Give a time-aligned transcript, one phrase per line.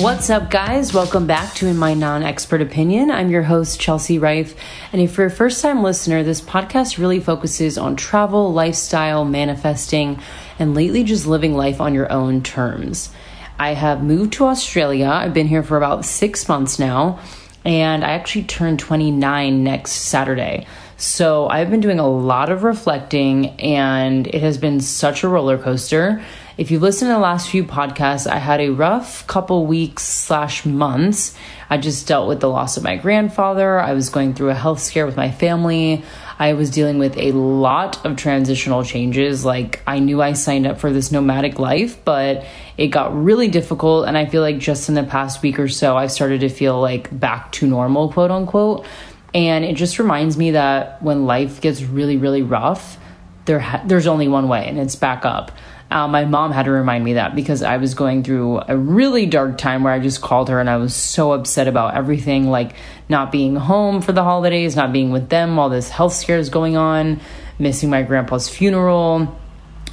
[0.00, 0.94] What's up, guys?
[0.94, 3.10] Welcome back to In My Non Expert Opinion.
[3.10, 4.58] I'm your host, Chelsea Rife.
[4.94, 10.18] And if you're a first time listener, this podcast really focuses on travel, lifestyle, manifesting,
[10.58, 13.12] and lately just living life on your own terms.
[13.58, 15.06] I have moved to Australia.
[15.06, 17.20] I've been here for about six months now,
[17.66, 20.66] and I actually turn 29 next Saturday.
[20.96, 25.58] So I've been doing a lot of reflecting, and it has been such a roller
[25.58, 26.22] coaster.
[26.60, 30.66] If you've listened to the last few podcasts, I had a rough couple weeks slash
[30.66, 31.34] months.
[31.70, 33.80] I just dealt with the loss of my grandfather.
[33.80, 36.04] I was going through a health scare with my family.
[36.38, 39.42] I was dealing with a lot of transitional changes.
[39.42, 42.44] Like, I knew I signed up for this nomadic life, but
[42.76, 44.06] it got really difficult.
[44.06, 46.78] And I feel like just in the past week or so, I've started to feel
[46.78, 48.84] like back to normal, quote unquote.
[49.32, 52.98] And it just reminds me that when life gets really, really rough,
[53.46, 55.52] there ha- there's only one way, and it's back up.
[55.90, 59.26] Uh, my mom had to remind me that because I was going through a really
[59.26, 62.76] dark time where I just called her and I was so upset about everything like
[63.08, 66.48] not being home for the holidays, not being with them while this health scare is
[66.48, 67.20] going on,
[67.58, 69.36] missing my grandpa's funeral.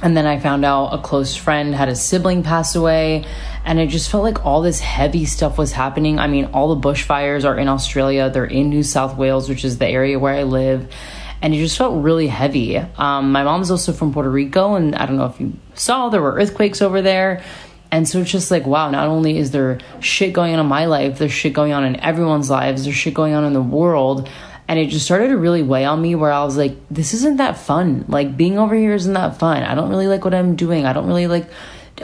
[0.00, 3.24] And then I found out a close friend had a sibling pass away,
[3.64, 6.20] and it just felt like all this heavy stuff was happening.
[6.20, 9.78] I mean, all the bushfires are in Australia, they're in New South Wales, which is
[9.78, 10.88] the area where I live
[11.40, 12.76] and it just felt really heavy.
[12.76, 16.22] Um, my mom's also from Puerto Rico, and I don't know if you saw there
[16.22, 17.42] were earthquakes over there.
[17.90, 20.84] And so it's just like, wow, not only is there shit going on in my
[20.84, 24.28] life, there's shit going on in everyone's lives, there's shit going on in the world.
[24.66, 27.38] And it just started to really weigh on me where I was like, this isn't
[27.38, 28.04] that fun.
[28.06, 29.62] Like, being over here isn't that fun.
[29.62, 30.84] I don't really like what I'm doing.
[30.84, 31.48] I don't really like,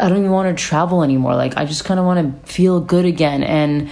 [0.00, 1.34] I don't even want to travel anymore.
[1.34, 3.42] Like, I just kind of want to feel good again.
[3.42, 3.90] And,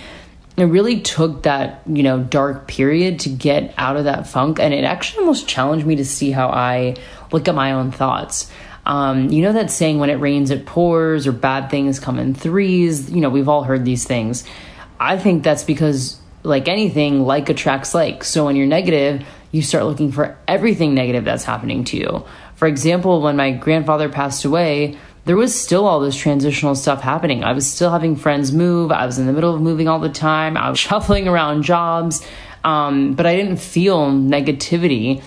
[0.57, 4.75] it really took that you know dark period to get out of that funk and
[4.75, 6.95] it actually almost challenged me to see how i
[7.33, 8.51] look at my own thoughts.
[8.85, 12.35] Um, you know that saying when it rains it pours or bad things come in
[12.35, 13.11] threes.
[13.11, 14.45] You know we've all heard these things.
[14.99, 18.25] I think that's because like anything like attracts like.
[18.25, 22.25] So when you're negative you start looking for everything negative that's happening to you.
[22.57, 27.45] For example when my grandfather passed away there was still all this transitional stuff happening.
[27.45, 28.91] I was still having friends move.
[28.91, 30.57] I was in the middle of moving all the time.
[30.57, 32.27] I was shuffling around jobs,
[32.65, 35.23] um, but I didn't feel negativity.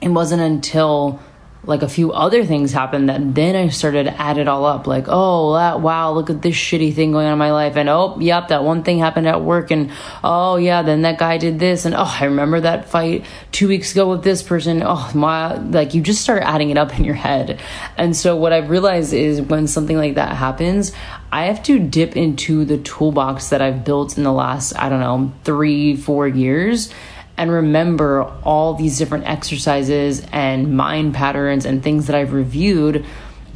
[0.00, 1.20] It wasn't until
[1.66, 4.86] like a few other things happened that then I started to add it all up.
[4.86, 7.76] Like, oh, that, wow, look at this shitty thing going on in my life.
[7.76, 9.70] And oh, yep, that one thing happened at work.
[9.70, 9.90] And
[10.22, 11.84] oh, yeah, then that guy did this.
[11.84, 14.82] And oh, I remember that fight two weeks ago with this person.
[14.84, 17.60] Oh, my, like you just start adding it up in your head.
[17.96, 20.92] And so what I've realized is when something like that happens,
[21.32, 25.00] I have to dip into the toolbox that I've built in the last, I don't
[25.00, 26.92] know, three, four years
[27.36, 33.04] and remember all these different exercises and mind patterns and things that I've reviewed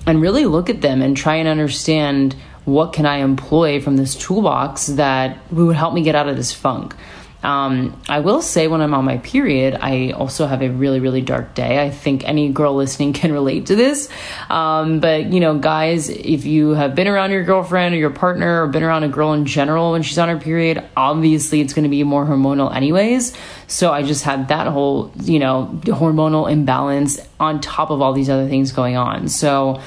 [0.07, 2.35] and really look at them and try and understand
[2.65, 6.53] what can I employ from this toolbox that would help me get out of this
[6.53, 6.95] funk.
[7.43, 11.21] Um, I will say when I'm on my period, I also have a really, really
[11.21, 11.81] dark day.
[11.81, 14.09] I think any girl listening can relate to this.
[14.51, 18.65] Um, but, you know, guys, if you have been around your girlfriend or your partner
[18.65, 21.85] or been around a girl in general when she's on her period, obviously it's going
[21.85, 23.35] to be more hormonal, anyways.
[23.69, 28.31] So I just had that whole, you know, hormonal imbalance on top of all these
[28.31, 29.29] other things going on.
[29.29, 29.81] So,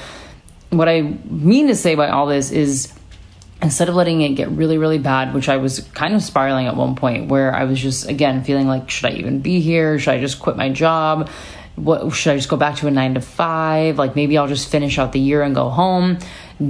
[0.70, 2.91] what I mean to say by all this is,
[3.62, 6.76] instead of letting it get really really bad which i was kind of spiraling at
[6.76, 9.98] one point where i was just again feeling like should i even be here?
[9.98, 11.28] Should i just quit my job?
[11.76, 14.68] What should i just go back to a 9 to 5 like maybe i'll just
[14.68, 16.18] finish out the year and go home.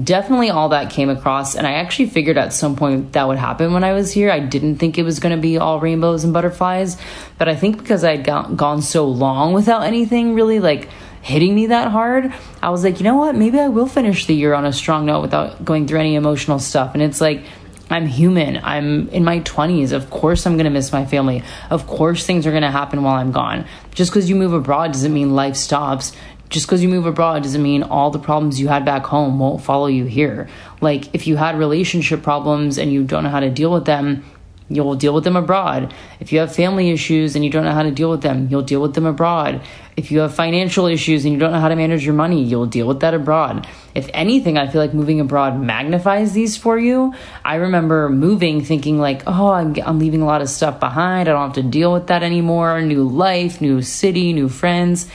[0.04, 3.72] Definitely all that came across and i actually figured at some point that would happen
[3.72, 4.31] when i was here.
[4.31, 6.98] I didn't think it was going to be all rainbows and butterflies
[7.38, 10.88] but i think because i'd gone so long without anything really like
[11.22, 13.34] hitting me that hard, I was like, you know what?
[13.34, 16.59] Maybe I will finish the year on a strong note without going through any emotional
[16.59, 16.94] stuff.
[16.94, 17.44] And it's like,
[17.91, 18.59] I'm human.
[18.62, 19.93] I'm in my 20s.
[19.93, 21.43] Of course, I'm going to miss my family.
[21.70, 23.67] Of course, things are going to happen while I'm gone.
[23.94, 26.12] Just because you move abroad doesn't mean life stops.
[26.49, 29.62] Just because you move abroad doesn't mean all the problems you had back home won't
[29.62, 30.49] follow you here.
[30.81, 34.25] Like, if you had relationship problems and you don't know how to deal with them,
[34.74, 35.92] You'll deal with them abroad.
[36.19, 38.62] If you have family issues and you don't know how to deal with them, you'll
[38.62, 39.60] deal with them abroad.
[39.96, 42.66] If you have financial issues and you don't know how to manage your money, you'll
[42.66, 43.66] deal with that abroad.
[43.94, 47.14] If anything, I feel like moving abroad magnifies these for you.
[47.44, 51.28] I remember moving thinking like, oh, I'm, I'm leaving a lot of stuff behind.
[51.28, 52.80] I don't have to deal with that anymore.
[52.80, 55.08] New life, new city, new friends.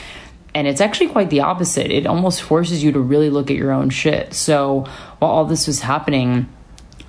[0.54, 1.92] And it's actually quite the opposite.
[1.92, 4.34] It almost forces you to really look at your own shit.
[4.34, 4.86] So
[5.20, 6.48] while all this was happening,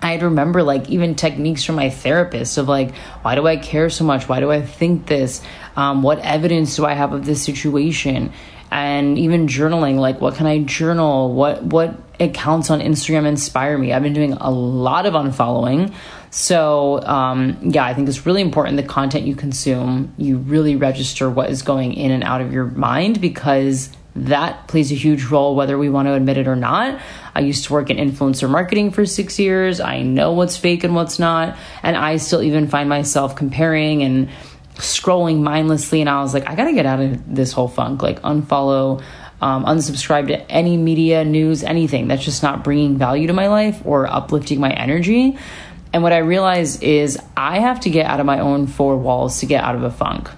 [0.01, 4.05] I'd remember like even techniques from my therapist of like, why do I care so
[4.05, 4.29] much?
[4.29, 5.43] Why do I think this?
[5.77, 8.33] Um, what evidence do I have of this situation?
[8.71, 11.33] and even journaling like what can I journal?
[11.33, 13.93] What what accounts on Instagram inspire me?
[13.93, 15.95] I've been doing a lot of unfollowing.
[16.31, 21.31] So, um, yeah, I think it's really important the content you consume, you really register
[21.31, 23.89] what is going in and out of your mind because
[24.27, 27.01] that plays a huge role whether we want to admit it or not.
[27.35, 29.81] I used to work in influencer marketing for six years.
[29.81, 31.57] I know what's fake and what's not.
[31.83, 34.29] And I still even find myself comparing and
[34.75, 36.01] scrolling mindlessly.
[36.01, 39.03] And I was like, I got to get out of this whole funk, like unfollow.
[39.41, 43.81] Um, unsubscribe to any media, news, anything that's just not bringing value to my life
[43.85, 45.39] or uplifting my energy.
[45.93, 49.39] And what I realize is I have to get out of my own four walls
[49.39, 50.29] to get out of a funk.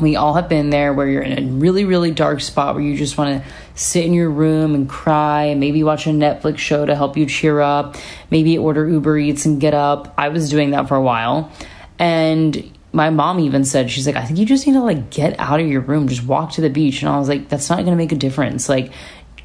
[0.00, 2.96] We all have been there where you're in a really, really dark spot where you
[2.96, 6.84] just want to sit in your room and cry, and maybe watch a Netflix show
[6.86, 7.96] to help you cheer up,
[8.30, 10.14] maybe order Uber Eats and get up.
[10.16, 11.52] I was doing that for a while.
[11.98, 15.38] And my mom even said, she's like, I think you just need to like get
[15.38, 17.02] out of your room, just walk to the beach.
[17.02, 18.68] And I was like, that's not going to make a difference.
[18.68, 18.92] Like,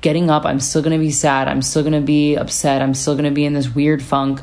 [0.02, 1.48] getting up, I'm still going to be sad.
[1.48, 2.82] I'm still going to be upset.
[2.82, 4.42] I'm still going to be in this weird funk.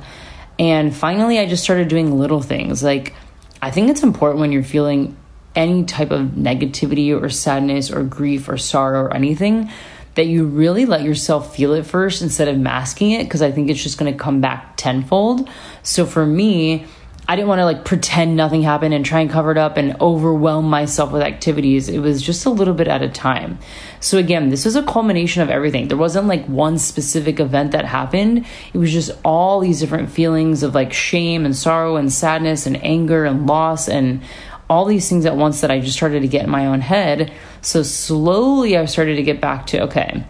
[0.59, 2.83] And finally, I just started doing little things.
[2.83, 3.15] Like,
[3.63, 5.17] I think it's important when you're feeling
[5.55, 9.71] any type of negativity or sadness or grief or sorrow or anything
[10.15, 13.71] that you really let yourself feel it first instead of masking it because I think
[13.71, 15.49] it's just going to come back tenfold.
[15.83, 16.87] So for me,
[17.29, 20.01] I didn't want to like pretend nothing happened and try and cover it up and
[20.01, 21.89] overwhelm myself with activities.
[21.89, 23.61] It was just a little bit at a time.
[24.01, 25.87] So again, this was a culmination of everything.
[25.87, 28.47] There wasn't like one specific event that happened.
[28.75, 32.83] It was just all these different feelings of like shame and sorrow and sadness and
[32.85, 34.23] anger and loss and
[34.71, 37.31] all these things at once that I just started to get in my own head.
[37.61, 40.25] So slowly I started to get back to okay,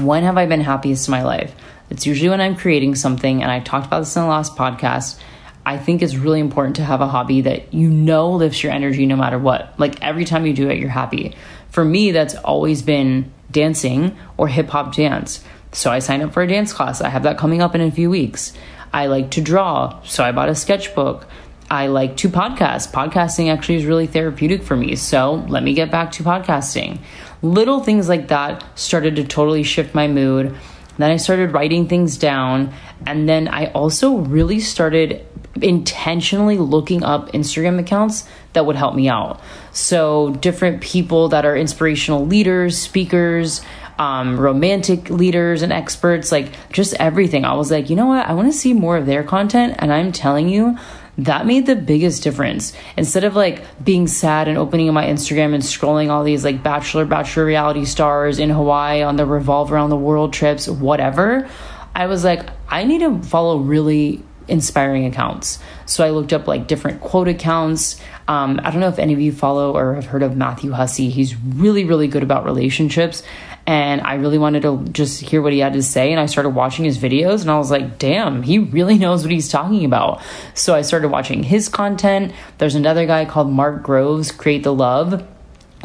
[0.00, 1.54] when have I been happiest in my life?
[1.90, 5.20] It's usually when I'm creating something, and I talked about this in the last podcast
[5.66, 9.04] I think it's really important to have a hobby that you know lifts your energy
[9.04, 9.74] no matter what.
[9.78, 11.34] Like every time you do it, you're happy.
[11.70, 15.42] For me, that's always been dancing or hip hop dance.
[15.72, 17.00] So I signed up for a dance class.
[17.00, 18.52] I have that coming up in a few weeks.
[18.94, 21.26] I like to draw, so I bought a sketchbook.
[21.70, 22.92] I like to podcast.
[22.92, 24.94] Podcasting actually is really therapeutic for me.
[24.94, 27.00] So let me get back to podcasting.
[27.42, 30.54] Little things like that started to totally shift my mood.
[30.98, 32.72] Then I started writing things down.
[33.04, 35.26] And then I also really started
[35.60, 39.40] intentionally looking up Instagram accounts that would help me out.
[39.72, 43.60] So, different people that are inspirational leaders, speakers,
[43.98, 47.44] um, romantic leaders, and experts like just everything.
[47.44, 48.26] I was like, you know what?
[48.26, 49.76] I want to see more of their content.
[49.78, 50.76] And I'm telling you,
[51.18, 52.72] that made the biggest difference.
[52.96, 57.04] Instead of like being sad and opening my Instagram and scrolling all these like bachelor,
[57.04, 61.48] bachelor reality stars in Hawaii on the revolve around the world trips, whatever,
[61.94, 65.58] I was like, I need to follow really inspiring accounts.
[65.86, 68.00] So I looked up like different quote accounts.
[68.28, 71.10] Um, I don't know if any of you follow or have heard of Matthew Hussey.
[71.10, 73.22] He's really, really good about relationships.
[73.66, 76.12] And I really wanted to just hear what he had to say.
[76.12, 79.32] And I started watching his videos and I was like, damn, he really knows what
[79.32, 80.22] he's talking about.
[80.54, 82.32] So I started watching his content.
[82.58, 85.26] There's another guy called Mark Groves, Create the Love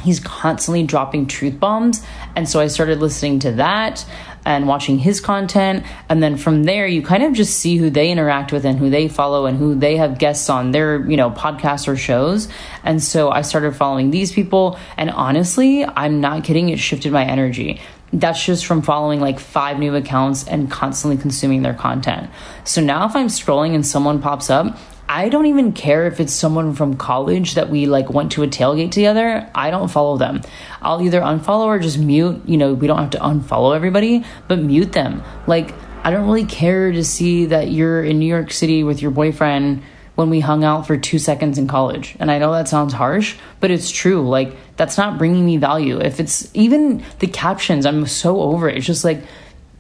[0.04, 2.04] he's constantly dropping truth bombs
[2.36, 4.06] and so i started listening to that
[4.46, 5.86] and watching his content.
[6.10, 8.90] And then from there, you kind of just see who they interact with and who
[8.90, 12.48] they follow and who they have guests on their, you know, podcasts or shows.
[12.84, 14.80] And so I started following these people.
[14.98, 17.80] And honestly, I'm not kidding, it shifted my energy
[18.14, 22.30] that's just from following like five new accounts and constantly consuming their content.
[22.66, 24.78] So now if I'm scrolling and someone pops up,
[25.12, 28.48] I don't even care if it's someone from college that we like went to a
[28.48, 29.46] tailgate together.
[29.54, 30.40] I don't follow them.
[30.82, 32.44] I'll either unfollow or just mute.
[32.46, 35.22] You know, we don't have to unfollow everybody, but mute them.
[35.48, 35.74] Like,
[36.06, 39.84] I don't really care to see that you're in New York City with your boyfriend
[40.16, 42.16] when we hung out for two seconds in college.
[42.18, 44.26] And I know that sounds harsh, but it's true.
[44.30, 46.00] Like, that's not bringing me value.
[46.00, 48.78] If it's even the captions, I'm so over it.
[48.78, 49.22] It's just like,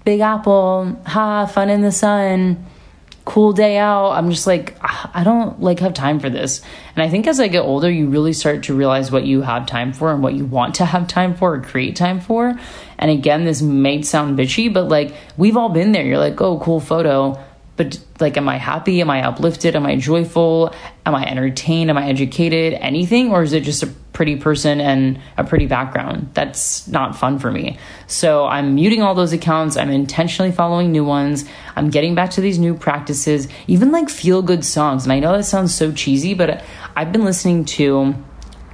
[0.03, 2.65] Big Apple, ha, fun in the sun
[3.25, 4.11] cool day out.
[4.11, 6.61] I'm just like, ah, I don't like have time for this.
[6.95, 9.65] And I think as I get older, you really start to realize what you have
[9.65, 12.59] time for and what you want to have time for or create time for.
[12.97, 16.05] And again, this may sound bitchy, but like we've all been there.
[16.05, 17.43] You're like, oh, cool photo
[17.81, 19.01] but like am i happy?
[19.01, 19.75] Am i uplifted?
[19.75, 20.73] Am i joyful?
[21.05, 21.89] Am i entertained?
[21.89, 22.73] Am i educated?
[22.73, 23.31] Anything?
[23.31, 26.29] Or is it just a pretty person and a pretty background?
[26.35, 27.79] That's not fun for me.
[28.05, 29.77] So i'm muting all those accounts.
[29.77, 31.45] I'm intentionally following new ones.
[31.75, 33.47] I'm getting back to these new practices.
[33.65, 35.03] Even like feel good songs.
[35.03, 36.63] And i know that sounds so cheesy but
[36.95, 38.13] i've been listening to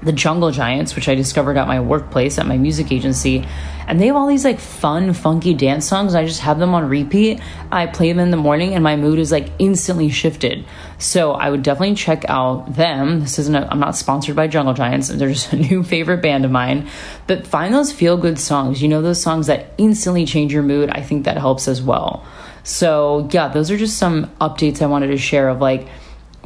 [0.01, 3.45] the Jungle Giants, which I discovered at my workplace at my music agency.
[3.87, 6.13] And they have all these like fun, funky dance songs.
[6.13, 7.41] I just have them on repeat.
[7.71, 10.65] I play them in the morning and my mood is like instantly shifted.
[10.99, 13.21] So I would definitely check out them.
[13.21, 15.07] This isn't, i am not sponsored by Jungle Giants.
[15.07, 16.89] They're just a new favorite band of mine.
[17.25, 18.81] But find those feel good songs.
[18.81, 20.89] You know, those songs that instantly change your mood.
[20.91, 22.25] I think that helps as well.
[22.63, 25.87] So yeah, those are just some updates I wanted to share of like,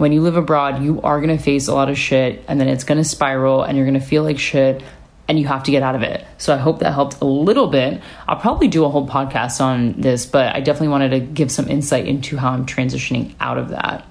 [0.02, 2.68] when you live abroad, you are going to face a lot of shit and then
[2.68, 4.82] it's going to spiral and you're going to feel like shit
[5.28, 6.26] and you have to get out of it.
[6.40, 8.02] So I hope that helped a little bit.
[8.28, 11.70] I'll probably do a whole podcast on this, but I definitely wanted to give some
[11.70, 14.04] insight into how I'm transitioning out of that.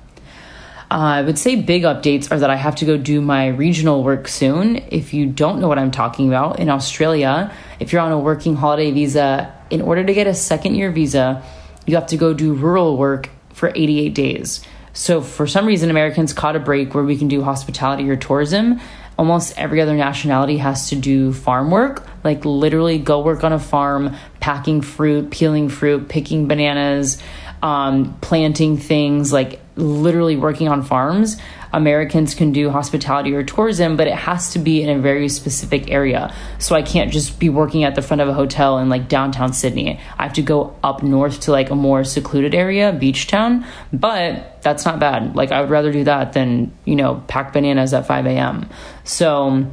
[0.93, 4.05] Uh, I would say big updates are that I have to go do my regional
[4.05, 4.77] work soon.
[4.93, 8.55] If you don't know what I'm talking about, in Australia, if you're on a working
[8.55, 11.43] holiday visa, in order to get a second year visa,
[11.85, 14.65] you have to go do rural work for 88 days.
[14.93, 18.81] So, for some reason, Americans caught a break where we can do hospitality or tourism.
[19.19, 23.59] Almost every other nationality has to do farm work, like literally go work on a
[23.59, 27.23] farm, packing fruit, peeling fruit, picking bananas,
[27.63, 31.37] um, planting things, like literally working on farms.
[31.73, 35.91] Americans can do hospitality or tourism, but it has to be in a very specific
[35.91, 36.35] area.
[36.59, 39.53] So I can't just be working at the front of a hotel in like downtown
[39.53, 40.01] Sydney.
[40.19, 43.65] I have to go up north to like a more secluded area, beach town.
[43.93, 45.37] But that's not bad.
[45.37, 48.69] Like I would rather do that than, you know, pack bananas at 5 a.m.
[49.05, 49.67] So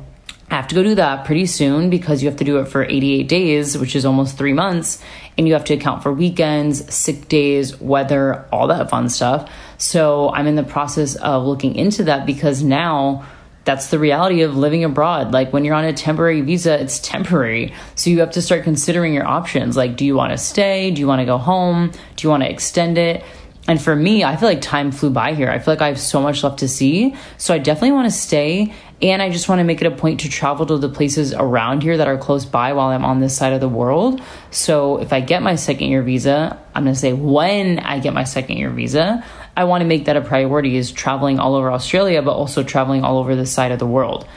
[0.49, 2.83] I have to go do that pretty soon because you have to do it for
[2.83, 5.03] 88 days, which is almost three months.
[5.37, 9.51] And you have to account for weekends, sick days, weather, all that fun stuff.
[9.77, 13.25] So I'm in the process of looking into that because now
[13.67, 15.33] that's the reality of living abroad.
[15.33, 17.73] Like when you're on a temporary visa, it's temporary.
[17.95, 19.75] So you have to start considering your options.
[19.75, 20.89] Like, do you want to stay?
[20.91, 21.91] Do you want to go home?
[22.15, 23.25] Do you want to extend it?
[23.67, 25.49] And for me, I feel like time flew by here.
[25.49, 27.15] I feel like I have so much left to see.
[27.37, 28.73] So I definitely want to stay.
[29.01, 31.83] And I just want to make it a point to travel to the places around
[31.83, 34.21] here that are close by while I'm on this side of the world.
[34.49, 38.13] So if I get my second year visa, I'm going to say when I get
[38.13, 39.23] my second year visa,
[39.57, 43.03] I want to make that a priority is traveling all over Australia, but also traveling
[43.03, 44.27] all over this side of the world.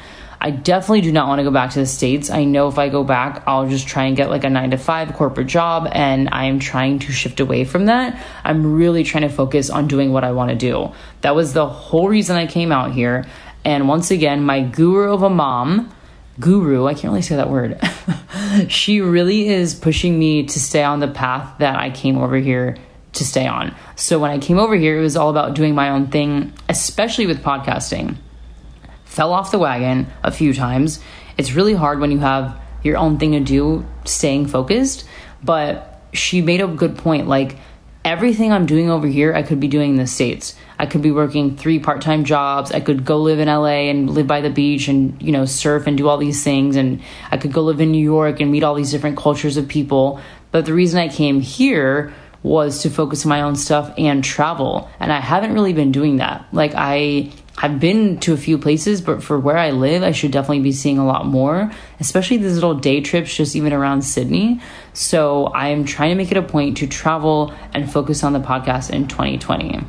[0.40, 2.30] I definitely do not want to go back to the States.
[2.30, 4.78] I know if I go back, I'll just try and get like a nine to
[4.78, 8.18] five corporate job, and I am trying to shift away from that.
[8.44, 10.92] I'm really trying to focus on doing what I want to do.
[11.20, 13.26] That was the whole reason I came out here.
[13.62, 15.92] And once again, my guru of a mom,
[16.40, 17.78] guru, I can't really say that word,
[18.68, 22.78] she really is pushing me to stay on the path that I came over here
[23.14, 23.74] to stay on.
[23.96, 27.26] So when I came over here, it was all about doing my own thing, especially
[27.26, 28.16] with podcasting
[29.10, 31.00] fell off the wagon a few times.
[31.36, 35.04] It's really hard when you have your own thing to do, staying focused.
[35.42, 37.26] But she made a good point.
[37.26, 37.56] Like,
[38.04, 40.54] everything I'm doing over here, I could be doing in the States.
[40.78, 42.70] I could be working three part time jobs.
[42.70, 45.88] I could go live in LA and live by the beach and, you know, surf
[45.88, 46.76] and do all these things.
[46.76, 47.02] And
[47.32, 50.20] I could go live in New York and meet all these different cultures of people.
[50.52, 54.88] But the reason I came here was to focus on my own stuff and travel.
[54.98, 56.46] And I haven't really been doing that.
[56.52, 57.32] Like, I
[57.62, 60.72] I've been to a few places, but for where I live, I should definitely be
[60.72, 64.62] seeing a lot more, especially these little day trips just even around Sydney.
[64.94, 68.90] So I'm trying to make it a point to travel and focus on the podcast
[68.90, 69.84] in 2020.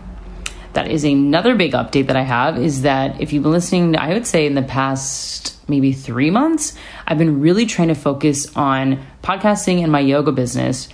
[0.74, 4.14] That is another big update that I have is that if you've been listening, I
[4.14, 6.76] would say in the past maybe three months,
[7.08, 10.90] I've been really trying to focus on podcasting and my yoga business.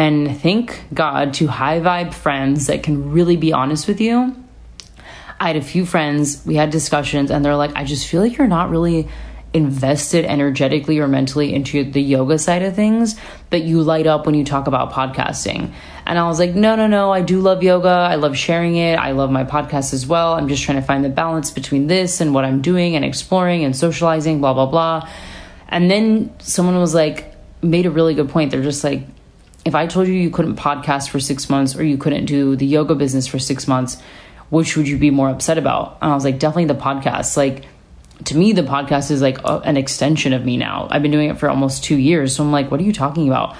[0.00, 4.34] And thank God to high vibe friends that can really be honest with you
[5.40, 8.36] I had a few friends, we had discussions, and they're like, I just feel like
[8.36, 9.08] you're not really
[9.54, 14.34] invested energetically or mentally into the yoga side of things, but you light up when
[14.34, 15.72] you talk about podcasting.
[16.04, 17.88] And I was like, no, no, no, I do love yoga.
[17.88, 18.96] I love sharing it.
[18.96, 20.34] I love my podcast as well.
[20.34, 23.64] I'm just trying to find the balance between this and what I'm doing and exploring
[23.64, 25.08] and socializing, blah, blah, blah.
[25.68, 28.50] And then someone was like, made a really good point.
[28.50, 29.04] They're just like,
[29.64, 32.66] if I told you you couldn't podcast for six months or you couldn't do the
[32.66, 34.00] yoga business for six months,
[34.48, 35.98] which would you be more upset about?
[36.00, 37.36] And I was like, definitely the podcast.
[37.36, 37.66] Like,
[38.24, 40.88] to me, the podcast is like a, an extension of me now.
[40.90, 42.34] I've been doing it for almost two years.
[42.34, 43.56] So I'm like, what are you talking about?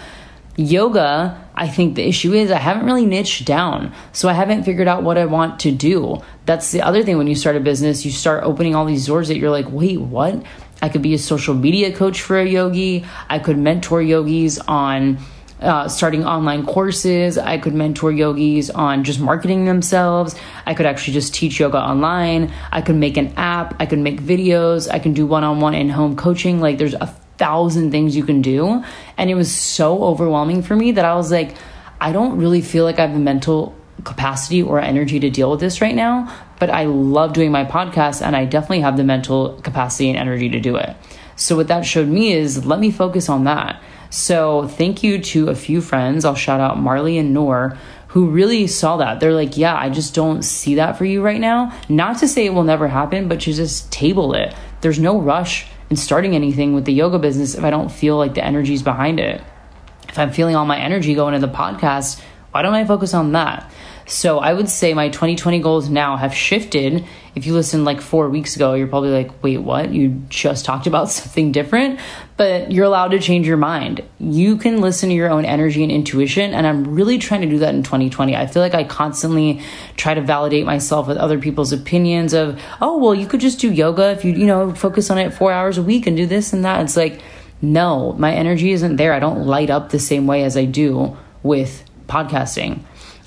[0.57, 3.95] Yoga, I think the issue is I haven't really niched down.
[4.12, 6.21] So I haven't figured out what I want to do.
[6.45, 9.28] That's the other thing when you start a business, you start opening all these doors
[9.28, 10.42] that you're like, wait, what?
[10.83, 13.04] I could be a social media coach for a yogi.
[13.28, 15.19] I could mentor yogis on
[15.61, 17.38] uh, starting online courses.
[17.38, 20.35] I could mentor yogis on just marketing themselves.
[20.67, 22.52] I could actually just teach yoga online.
[22.73, 23.76] I could make an app.
[23.79, 24.90] I could make videos.
[24.90, 26.61] I can do one on one in home coaching.
[26.61, 28.85] Like, there's a thousand things you can do.
[29.17, 31.57] And it was so overwhelming for me that I was like,
[32.00, 33.75] I don't really feel like I have the mental
[34.05, 36.35] capacity or energy to deal with this right now.
[36.61, 40.50] but I love doing my podcast and I definitely have the mental capacity and energy
[40.50, 40.95] to do it.
[41.35, 43.83] So, what that showed me is let me focus on that.
[44.11, 46.25] So, thank you to a few friends.
[46.25, 47.79] I'll shout out Marley and Noor
[48.11, 49.21] who really saw that.
[49.21, 51.73] They're like, yeah, I just don't see that for you right now.
[51.88, 54.52] Not to say it will never happen, but to just table it.
[54.81, 58.35] There's no rush in starting anything with the yoga business if I don't feel like
[58.35, 59.40] the energy's behind it.
[60.09, 63.31] If I'm feeling all my energy going into the podcast, why don't I focus on
[63.33, 63.71] that?
[64.11, 67.05] So I would say my 2020 goals now have shifted.
[67.37, 69.93] If you listened like four weeks ago, you're probably like, wait, what?
[69.93, 72.00] You just talked about something different,
[72.37, 74.02] but you're allowed to change your mind.
[74.19, 76.55] You can listen to your own energy and intuition.
[76.55, 78.35] And I'm really trying to do that in 2020.
[78.35, 79.62] I feel like I constantly
[79.97, 83.73] try to validate myself with other people's opinions of, oh, well, you could just do
[83.73, 86.52] yoga if you, you know, focus on it four hours a week and do this
[86.52, 86.81] and that.
[86.81, 87.23] It's like,
[87.62, 89.12] no, my energy isn't there.
[89.12, 92.81] I don't light up the same way as I do with podcasting.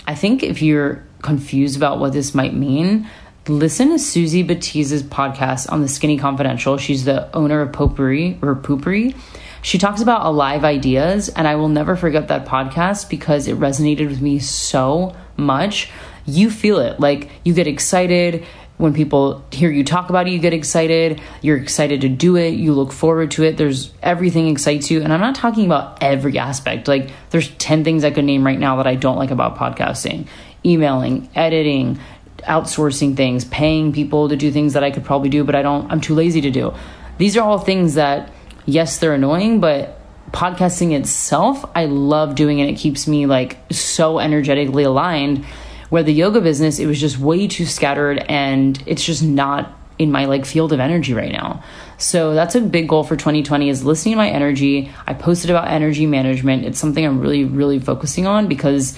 [0.05, 3.09] I think if you're confused about what this might mean,
[3.47, 6.77] listen to Suzy Batiz's podcast on the Skinny Confidential.
[6.77, 9.15] She's the owner of Popery or Poopery.
[9.61, 14.09] She talks about alive ideas, and I will never forget that podcast because it resonated
[14.09, 15.89] with me so much.
[16.25, 18.45] You feel it, like you get excited
[18.77, 21.21] when people hear you talk about it, you get excited.
[21.41, 22.49] You're excited to do it.
[22.49, 23.57] You look forward to it.
[23.57, 25.01] There's everything excites you.
[25.01, 26.87] And I'm not talking about every aspect.
[26.87, 30.27] Like, there's 10 things I could name right now that I don't like about podcasting
[30.65, 31.99] emailing, editing,
[32.43, 35.91] outsourcing things, paying people to do things that I could probably do, but I don't,
[35.91, 36.73] I'm too lazy to do.
[37.17, 38.31] These are all things that,
[38.65, 39.99] yes, they're annoying, but
[40.31, 42.69] podcasting itself, I love doing it.
[42.69, 45.45] It keeps me like so energetically aligned
[45.93, 50.11] where the yoga business, it was just way too scattered and it's just not in
[50.11, 51.63] my like field of energy right now.
[51.99, 54.91] So that's a big goal for 2020 is listening to my energy.
[55.05, 56.65] I posted about energy management.
[56.65, 58.97] It's something I'm really, really focusing on because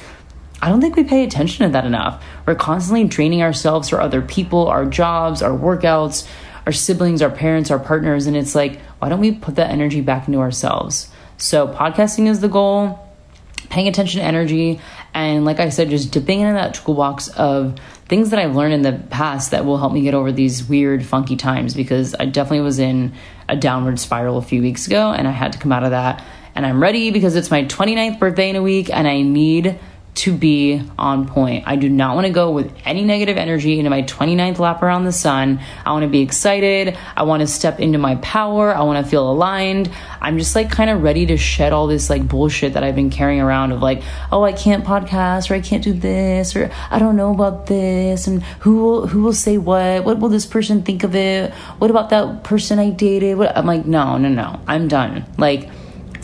[0.62, 2.24] I don't think we pay attention to that enough.
[2.46, 6.25] We're constantly draining ourselves for other people, our jobs, our workouts,
[6.66, 8.25] our siblings, our parents, our partners.
[8.25, 11.10] And it's like, why don't we put that energy back into ourselves?
[11.36, 13.06] So, podcasting is the goal
[13.70, 14.80] paying attention to energy
[15.15, 18.81] and like i said just dipping into that toolbox of things that i've learned in
[18.84, 22.60] the past that will help me get over these weird funky times because i definitely
[22.60, 23.12] was in
[23.50, 26.23] a downward spiral a few weeks ago and i had to come out of that.
[26.54, 29.80] And i'm ready because it's my 29th birthday in a week and i need
[30.15, 31.65] to be on point.
[31.67, 35.04] I do not want to go with any negative energy into my 29th lap around
[35.04, 35.60] the sun.
[35.86, 36.97] I want to be excited.
[37.17, 38.73] I want to step into my power.
[38.73, 39.91] I want to feel aligned.
[40.21, 43.10] I'm just like kind of ready to shed all this like bullshit that I've been
[43.10, 46.97] carrying around of like, oh, I can't podcast or I can't do this or I
[46.97, 50.06] don't know about this and who will who will say what?
[50.06, 51.54] What will this person think of it?
[51.80, 53.38] What about that person I dated?
[53.38, 53.56] What?
[53.58, 54.62] I'm like, no, no, no.
[54.65, 55.25] I'm done.
[55.38, 55.69] Like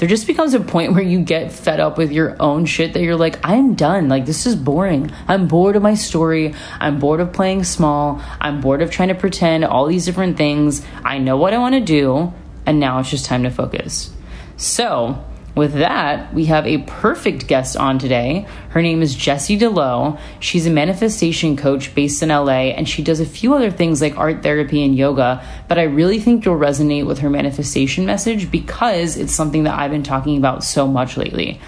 [0.02, 3.04] there just becomes a point where you get fed up with your own shit that
[3.04, 4.10] you're like, I'm done.
[4.10, 5.12] Like, this is boring.
[5.28, 6.56] I'm bored of my story.
[6.80, 8.20] I'm bored of playing small.
[8.42, 10.84] I'm bored of trying to pretend all these different things.
[11.06, 12.34] I know what I want to do.
[12.66, 14.12] And now it's just time to focus.
[14.58, 15.24] So,
[15.56, 18.46] with that, we have a perfect guest on today.
[18.70, 20.20] Her name is Jessie DeLowe.
[20.40, 24.18] She's a manifestation coach based in LA, and she does a few other things like
[24.18, 25.46] art therapy and yoga.
[25.68, 29.92] But I really think you'll resonate with her manifestation message because it's something that I've
[29.92, 31.60] been talking about so much lately.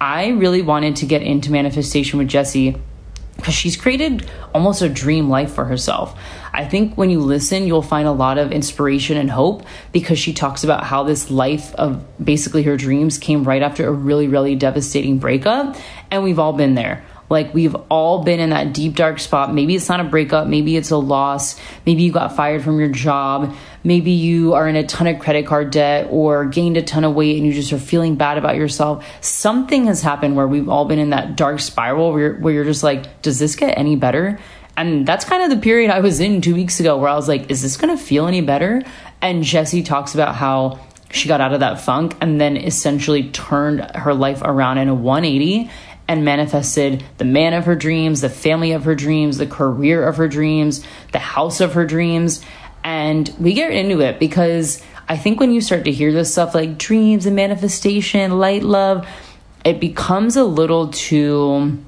[0.00, 2.76] I really wanted to get into manifestation with Jessie
[3.42, 6.16] because she's created almost a dream life for herself.
[6.52, 10.32] I think when you listen, you'll find a lot of inspiration and hope because she
[10.32, 14.54] talks about how this life of basically her dreams came right after a really, really
[14.54, 15.74] devastating breakup.
[16.12, 17.04] And we've all been there.
[17.32, 19.54] Like we've all been in that deep dark spot.
[19.54, 22.90] Maybe it's not a breakup, maybe it's a loss, maybe you got fired from your
[22.90, 27.04] job, maybe you are in a ton of credit card debt or gained a ton
[27.04, 29.06] of weight and you just are feeling bad about yourself.
[29.22, 32.64] Something has happened where we've all been in that dark spiral where you're, where you're
[32.64, 34.38] just like, does this get any better?
[34.76, 37.28] And that's kind of the period I was in two weeks ago where I was
[37.28, 38.82] like, is this going to feel any better?
[39.22, 40.80] And Jessie talks about how
[41.12, 44.94] she got out of that funk and then essentially turned her life around in a
[44.94, 45.70] 180
[46.12, 50.18] and manifested the man of her dreams, the family of her dreams, the career of
[50.18, 52.44] her dreams, the house of her dreams.
[52.84, 56.54] And we get into it because I think when you start to hear this stuff
[56.54, 59.08] like dreams and manifestation, light love,
[59.64, 61.82] it becomes a little too,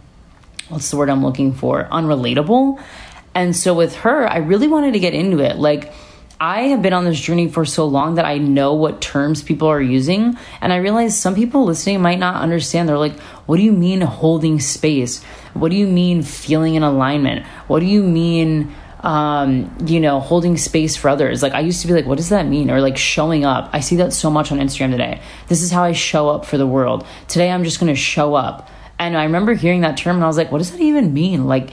[0.71, 1.87] what's the word I'm looking for?
[1.93, 2.83] Unrelatable.
[3.35, 5.57] And so with her, I really wanted to get into it.
[5.57, 5.93] Like,
[6.41, 9.69] I have been on this journey for so long that I know what terms people
[9.69, 10.37] are using.
[10.61, 12.89] And I realize some people listening might not understand.
[12.89, 15.23] They're like, what do you mean holding space?
[15.55, 17.47] What do you mean feeling in alignment?
[17.67, 21.43] What do you mean, um, you know, holding space for others?
[21.43, 22.71] Like, I used to be like, what does that mean?
[22.71, 23.71] Or like showing up.
[23.73, 25.21] I see that so much on Instagram today.
[25.49, 27.07] This is how I show up for the world.
[27.29, 28.71] Today, I'm just going to show up.
[28.99, 31.47] And I remember hearing that term and I was like, what does that even mean?
[31.47, 31.71] Like,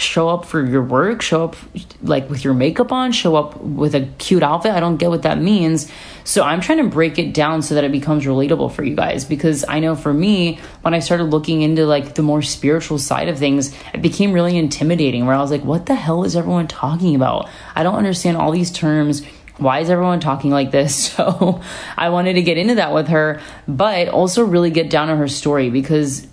[0.00, 1.56] show up for your work, show up
[2.02, 4.72] like with your makeup on, show up with a cute outfit.
[4.72, 5.90] I don't get what that means.
[6.24, 9.24] So I'm trying to break it down so that it becomes relatable for you guys
[9.24, 13.28] because I know for me, when I started looking into like the more spiritual side
[13.28, 16.68] of things, it became really intimidating where I was like, what the hell is everyone
[16.68, 17.48] talking about?
[17.74, 19.22] I don't understand all these terms
[19.60, 21.10] why is everyone talking like this?
[21.20, 21.60] So
[21.98, 25.28] I wanted to get into that with her, but also really get down to her
[25.28, 26.26] story because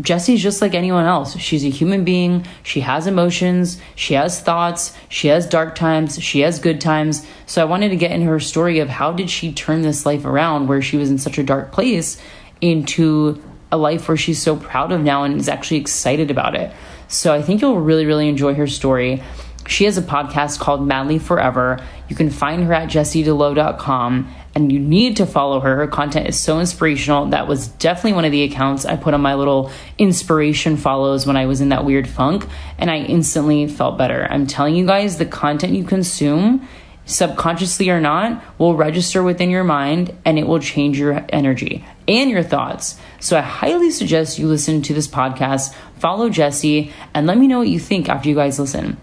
[0.00, 1.36] Jessie's just like anyone else.
[1.36, 2.46] She's a human being.
[2.62, 3.80] She has emotions.
[3.94, 4.96] She has thoughts.
[5.08, 6.20] She has dark times.
[6.20, 7.26] She has good times.
[7.46, 10.24] So I wanted to get into her story of how did she turn this life
[10.24, 12.20] around where she was in such a dark place
[12.60, 16.72] into a life where she's so proud of now and is actually excited about it.
[17.08, 19.22] So I think you'll really, really enjoy her story.
[19.66, 21.78] She has a podcast called Madly Forever.
[22.08, 25.76] You can find her at jessiedelowe.com and you need to follow her.
[25.76, 27.26] Her content is so inspirational.
[27.26, 31.36] That was definitely one of the accounts I put on my little inspiration follows when
[31.36, 32.46] I was in that weird funk,
[32.78, 34.26] and I instantly felt better.
[34.28, 36.68] I'm telling you guys, the content you consume,
[37.06, 42.30] subconsciously or not, will register within your mind and it will change your energy and
[42.30, 42.98] your thoughts.
[43.20, 47.58] So I highly suggest you listen to this podcast, follow Jessie, and let me know
[47.58, 48.98] what you think after you guys listen.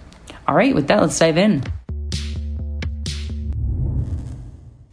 [0.47, 1.63] All right, with that, let's dive in.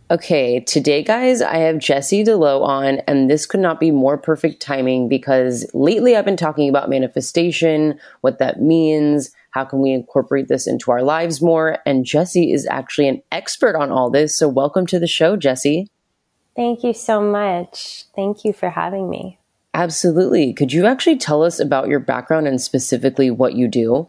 [0.09, 4.63] Okay, today, guys, I have Jessie DeLowe on, and this could not be more perfect
[4.63, 10.47] timing because lately I've been talking about manifestation, what that means, how can we incorporate
[10.47, 14.37] this into our lives more, and Jessie is actually an expert on all this.
[14.37, 15.91] So, welcome to the show, Jessie.
[16.55, 18.05] Thank you so much.
[18.15, 19.41] Thank you for having me.
[19.75, 20.53] Absolutely.
[20.53, 24.07] Could you actually tell us about your background and specifically what you do?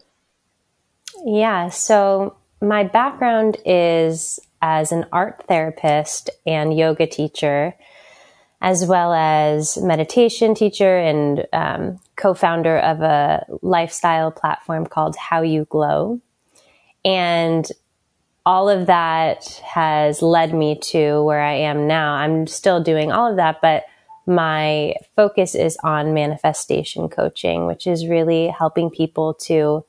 [1.24, 7.74] Yeah, so my background is as an art therapist and yoga teacher,
[8.60, 15.64] as well as meditation teacher and um, co-founder of a lifestyle platform called How You
[15.66, 16.20] Glow.
[17.04, 17.70] And
[18.44, 22.14] all of that has led me to where I am now.
[22.14, 23.84] I'm still doing all of that, but
[24.26, 29.84] my focus is on manifestation coaching, which is really helping people to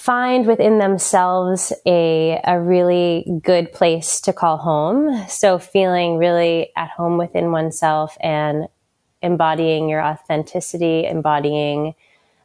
[0.00, 5.26] find within themselves a, a really good place to call home.
[5.28, 8.66] So feeling really at home within oneself and
[9.20, 11.94] embodying your authenticity, embodying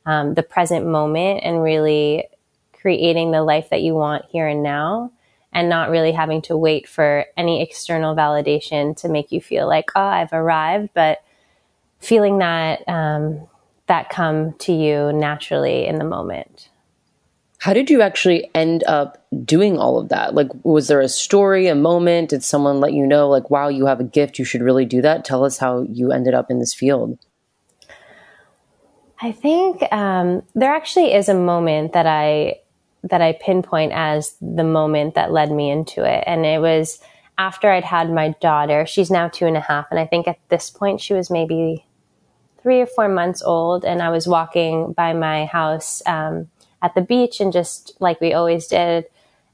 [0.05, 2.25] um, the present moment and really
[2.73, 5.13] creating the life that you want here and now
[5.53, 9.91] and not really having to wait for any external validation to make you feel like,
[9.95, 11.23] oh, I've arrived, but
[11.99, 13.47] feeling that, um,
[13.87, 16.67] that come to you naturally in the moment.
[17.65, 20.35] How did you actually end up doing all of that?
[20.35, 22.29] Like, was there a story, a moment?
[22.29, 25.01] Did someone let you know, like, wow, you have a gift, you should really do
[25.01, 25.25] that?
[25.25, 27.17] Tell us how you ended up in this field.
[29.19, 32.59] I think um, there actually is a moment that I
[33.09, 36.99] that I pinpoint as the moment that led me into it, and it was
[37.39, 38.85] after I'd had my daughter.
[38.85, 41.83] She's now two and a half, and I think at this point she was maybe
[42.61, 46.03] three or four months old, and I was walking by my house.
[46.05, 46.49] Um,
[46.85, 49.05] at the beach and just like we always did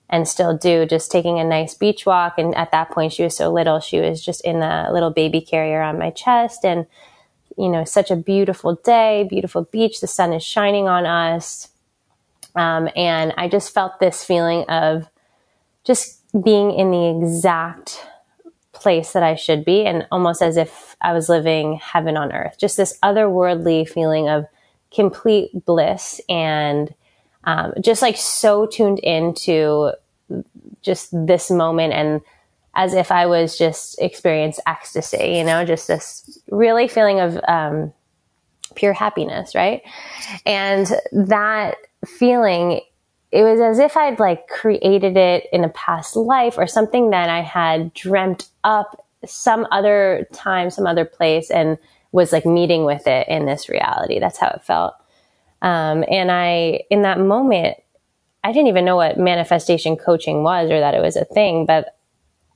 [0.09, 2.37] and still do, just taking a nice beach walk.
[2.37, 5.39] And at that point, she was so little, she was just in a little baby
[5.39, 6.65] carrier on my chest.
[6.65, 6.85] And,
[7.57, 10.01] you know, such a beautiful day, beautiful beach.
[10.01, 11.69] The sun is shining on us.
[12.53, 15.07] Um, and I just felt this feeling of
[15.85, 18.05] just being in the exact
[18.73, 22.57] place that I should be and almost as if I was living heaven on earth.
[22.59, 24.47] Just this otherworldly feeling of
[24.93, 26.93] complete bliss and
[27.43, 29.91] um, just like so tuned into
[30.81, 32.21] just this moment and
[32.73, 37.93] as if I was just experienced ecstasy, you know, just this really feeling of um,
[38.75, 39.81] pure happiness, right?
[40.45, 41.75] And that
[42.05, 42.81] feeling,
[43.31, 47.29] it was as if I'd like created it in a past life or something that
[47.29, 51.77] I had dreamt up some other time, some other place, and
[52.11, 54.19] was like meeting with it in this reality.
[54.19, 54.93] That's how it felt.
[55.61, 57.77] Um, and I, in that moment,
[58.43, 61.95] I didn't even know what manifestation coaching was or that it was a thing, but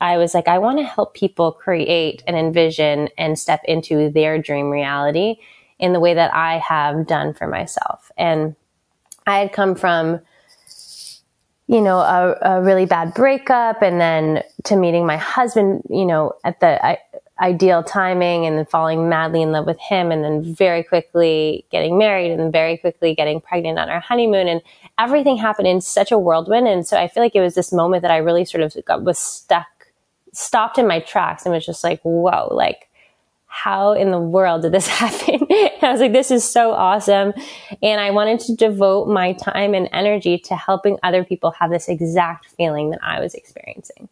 [0.01, 4.41] I was like, I want to help people create and envision and step into their
[4.41, 5.35] dream reality
[5.79, 8.11] in the way that I have done for myself.
[8.17, 8.55] And
[9.27, 10.19] I had come from,
[11.67, 16.33] you know, a, a really bad breakup and then to meeting my husband, you know,
[16.43, 16.97] at the, I,
[17.41, 21.97] ideal timing and then falling madly in love with him and then very quickly getting
[21.97, 24.61] married and very quickly getting pregnant on our honeymoon and
[24.97, 28.01] everything happened in such a whirlwind and so i feel like it was this moment
[28.03, 29.67] that i really sort of got, was stuck
[30.31, 32.89] stopped in my tracks and was just like whoa like
[33.47, 35.47] how in the world did this happen?
[35.49, 37.31] I was like, this is so awesome.
[37.81, 41.87] And I wanted to devote my time and energy to helping other people have this
[41.87, 44.09] exact feeling that I was experiencing.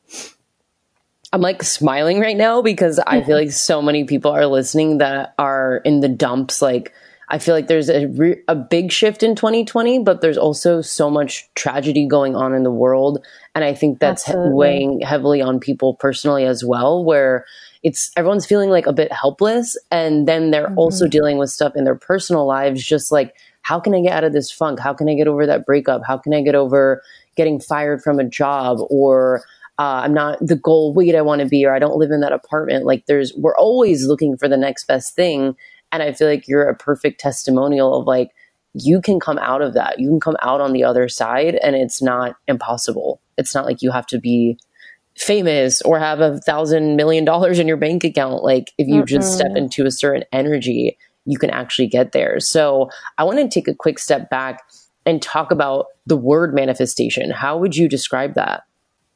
[1.34, 5.34] I'm like smiling right now because I feel like so many people are listening that
[5.40, 6.62] are in the dumps.
[6.62, 6.94] Like,
[7.28, 11.10] I feel like there's a, re- a big shift in 2020, but there's also so
[11.10, 13.26] much tragedy going on in the world.
[13.56, 17.46] And I think that's he- weighing heavily on people personally as well, where
[17.82, 19.76] it's everyone's feeling like a bit helpless.
[19.90, 20.78] And then they're mm-hmm.
[20.78, 24.24] also dealing with stuff in their personal lives, just like, how can I get out
[24.24, 24.80] of this funk?
[24.80, 26.04] How can I get over that breakup?
[26.06, 27.02] How can I get over
[27.36, 29.44] getting fired from a job or
[29.80, 32.22] uh, I'm not the goal weight I want to be, or I don't live in
[32.22, 32.86] that apartment.
[32.86, 35.56] Like there's, we're always looking for the next best thing.
[35.92, 38.32] And I feel like you're a perfect testimonial of like,
[38.74, 40.00] you can come out of that.
[40.00, 43.22] You can come out on the other side and it's not impossible.
[43.38, 44.58] It's not like you have to be
[45.16, 48.44] famous or have a thousand million dollars in your bank account.
[48.44, 52.40] Like if you mm just step into a certain energy, you can actually get there.
[52.40, 54.62] So I want to take a quick step back
[55.06, 57.30] and talk about the word manifestation.
[57.30, 58.64] How would you describe that?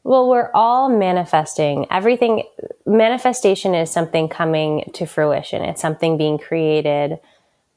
[0.08, 1.86] Well, we're all manifesting.
[1.92, 2.44] Everything,
[2.86, 5.62] manifestation is something coming to fruition.
[5.64, 7.20] It's something being created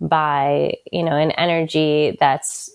[0.00, 2.70] by, you know, an energy that's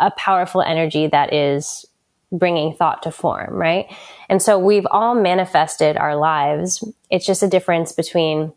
[0.00, 1.84] a powerful energy that is
[2.32, 3.94] bringing thought to form, right?
[4.30, 6.82] And so we've all manifested our lives.
[7.10, 8.54] It's just a difference between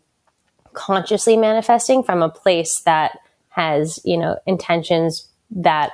[0.72, 3.18] consciously manifesting from a place that
[3.50, 5.90] has, you know, intentions that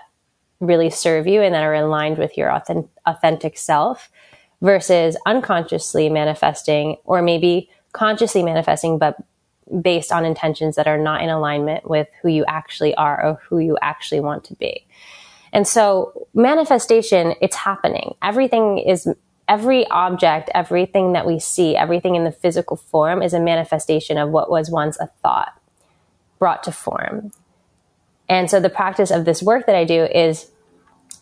[0.61, 4.11] really serve you and that are aligned with your authentic, authentic self
[4.61, 9.16] versus unconsciously manifesting or maybe consciously manifesting, but
[9.81, 13.59] based on intentions that are not in alignment with who you actually are or who
[13.59, 14.87] you actually want to be.
[15.53, 18.14] And so manifestation, it's happening.
[18.23, 19.09] Everything is,
[19.49, 24.31] every object, everything that we see, everything in the physical form is a manifestation of
[24.31, 25.59] what was once a thought
[26.38, 27.33] brought to form.
[28.29, 30.51] And so the practice of this work that I do is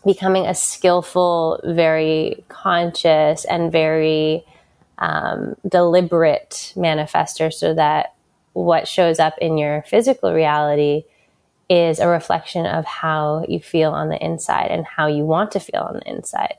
[0.05, 4.45] becoming a skillful, very conscious and very
[4.99, 8.13] um, deliberate manifester so that
[8.53, 11.03] what shows up in your physical reality
[11.69, 15.59] is a reflection of how you feel on the inside and how you want to
[15.59, 16.55] feel on the inside.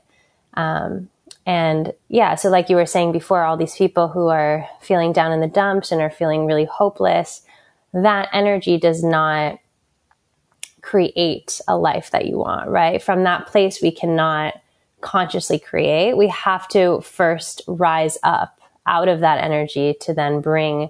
[0.53, 1.09] Um,
[1.45, 5.31] and yeah, so like you were saying before, all these people who are feeling down
[5.31, 7.41] in the dumps and are feeling really hopeless,
[7.93, 9.59] that energy does not
[10.81, 13.01] create a life that you want, right?
[13.01, 14.55] From that place, we cannot
[15.01, 16.17] consciously create.
[16.17, 20.89] We have to first rise up out of that energy to then bring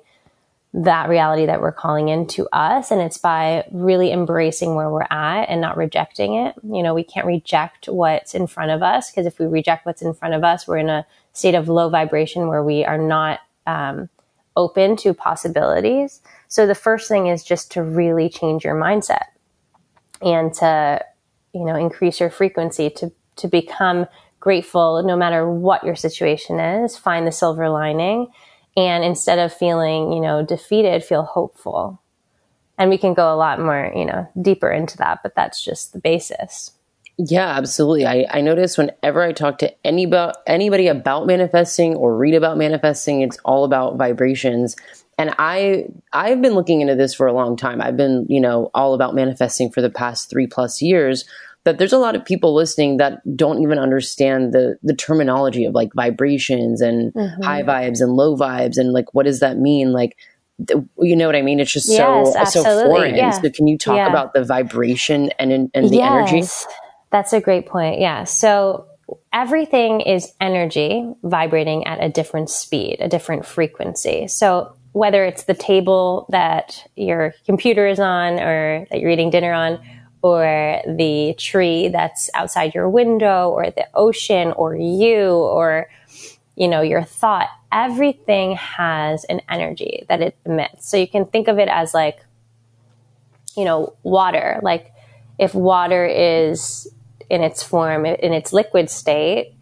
[0.73, 2.91] that reality that we're calling into us.
[2.91, 6.55] And it's by really embracing where we're at and not rejecting it.
[6.63, 10.01] You know, we can't reject what's in front of us because if we reject what's
[10.01, 13.39] in front of us, we're in a state of low vibration where we are not
[13.65, 14.09] um,
[14.55, 16.21] open to possibilities.
[16.47, 19.25] So the first thing is just to really change your mindset
[20.21, 21.03] and to,
[21.53, 24.05] you know, increase your frequency to, to become
[24.39, 28.27] grateful no matter what your situation is, find the silver lining.
[28.75, 32.01] And instead of feeling, you know, defeated, feel hopeful.
[32.77, 35.93] And we can go a lot more, you know, deeper into that, but that's just
[35.93, 36.71] the basis.
[37.17, 38.05] Yeah, absolutely.
[38.05, 43.21] I, I notice whenever I talk to anybody, anybody about manifesting or read about manifesting,
[43.21, 44.75] it's all about vibrations
[45.17, 48.69] and i i've been looking into this for a long time i've been you know
[48.73, 51.25] all about manifesting for the past three plus years
[51.63, 55.73] but there's a lot of people listening that don't even understand the the terminology of
[55.73, 57.43] like vibrations and mm-hmm.
[57.43, 60.17] high vibes and low vibes and like what does that mean like
[60.99, 61.59] you know what I mean?
[61.59, 61.97] It's just yes,
[62.33, 62.73] so absolutely.
[62.73, 63.15] so foreign.
[63.15, 63.29] Yeah.
[63.31, 64.09] So can you talk yeah.
[64.09, 66.31] about the vibration and and the yes.
[66.31, 66.47] energy?
[67.11, 67.99] That's a great point.
[67.99, 68.23] Yeah.
[68.23, 68.87] So
[69.31, 74.27] everything is energy vibrating at a different speed, a different frequency.
[74.27, 79.53] So whether it's the table that your computer is on or that you're eating dinner
[79.53, 79.79] on,
[80.23, 85.89] or the tree that's outside your window, or the ocean, or you, or,
[86.55, 90.89] you know, your thought, everything has an energy that it emits.
[90.89, 92.17] So you can think of it as like,
[93.55, 94.59] you know, water.
[94.63, 94.91] Like
[95.37, 96.91] if water is
[97.29, 99.53] in its form, in its liquid state,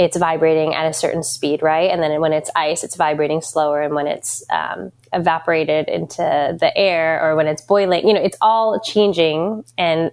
[0.00, 1.90] it's vibrating at a certain speed, right?
[1.90, 3.82] And then when it's ice, it's vibrating slower.
[3.82, 8.38] And when it's um, evaporated into the air or when it's boiling, you know, it's
[8.40, 10.10] all changing and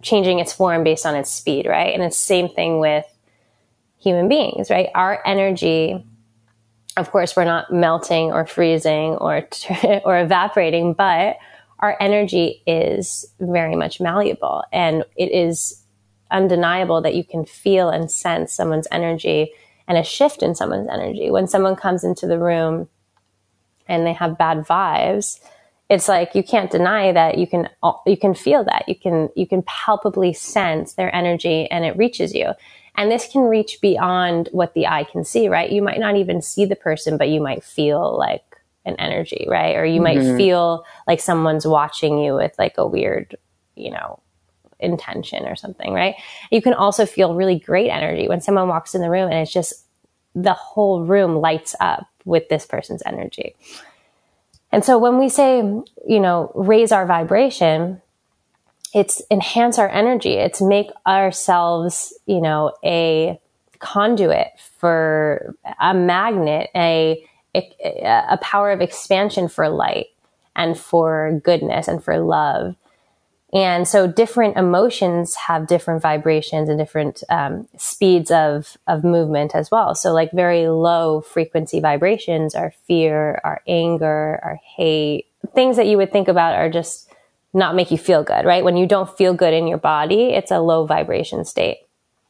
[0.00, 1.92] changing its form based on its speed, right?
[1.92, 3.04] And it's the same thing with
[3.98, 4.88] human beings, right?
[4.94, 6.06] Our energy,
[6.96, 9.46] of course, we're not melting or freezing or,
[10.06, 11.36] or evaporating, but
[11.80, 15.77] our energy is very much malleable and it is
[16.30, 19.52] undeniable that you can feel and sense someone's energy
[19.86, 21.30] and a shift in someone's energy.
[21.30, 22.88] When someone comes into the room
[23.86, 25.40] and they have bad vibes,
[25.88, 27.68] it's like you can't deny that you can
[28.06, 32.34] you can feel that you can you can palpably sense their energy and it reaches
[32.34, 32.52] you
[32.94, 36.42] and this can reach beyond what the eye can see right you might not even
[36.42, 38.44] see the person but you might feel like
[38.84, 40.28] an energy right or you mm-hmm.
[40.28, 43.36] might feel like someone's watching you with like a weird
[43.74, 44.20] you know
[44.80, 46.14] intention or something right
[46.50, 49.52] you can also feel really great energy when someone walks in the room and it's
[49.52, 49.84] just
[50.34, 53.54] the whole room lights up with this person's energy
[54.70, 58.02] and so when we say, you know, raise our vibration,
[58.94, 60.34] it's enhance our energy.
[60.34, 63.40] It's make ourselves, you know, a
[63.78, 70.06] conduit for a magnet, a, a, power of expansion for light
[70.56, 72.74] and for goodness and for love.
[73.52, 79.70] And so different emotions have different vibrations and different um, speeds of, of movement as
[79.70, 79.94] well.
[79.94, 85.96] So like very low frequency vibrations are fear, our anger, our hate, things that you
[85.96, 87.10] would think about are just
[87.54, 88.62] not make you feel good, right?
[88.62, 91.78] When you don't feel good in your body, it's a low vibration state.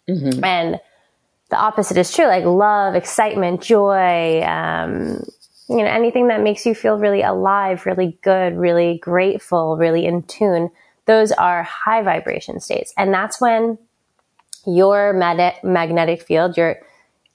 [0.09, 0.45] Mm-hmm.
[0.45, 0.81] And
[1.51, 5.25] the opposite is true, like love, excitement, joy, um,
[5.69, 10.23] you know, anything that makes you feel really alive, really good, really grateful, really in
[10.23, 10.71] tune
[11.09, 12.93] those are high vibration states.
[12.97, 13.79] And that's when
[14.67, 16.77] your magnetic field, your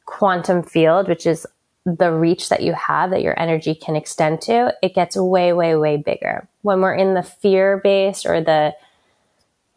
[0.06, 1.46] quantum field, which is
[1.86, 5.76] the reach that you have that your energy can extend to, it gets way, way,
[5.76, 6.48] way bigger.
[6.62, 8.74] When we're in the fear based or the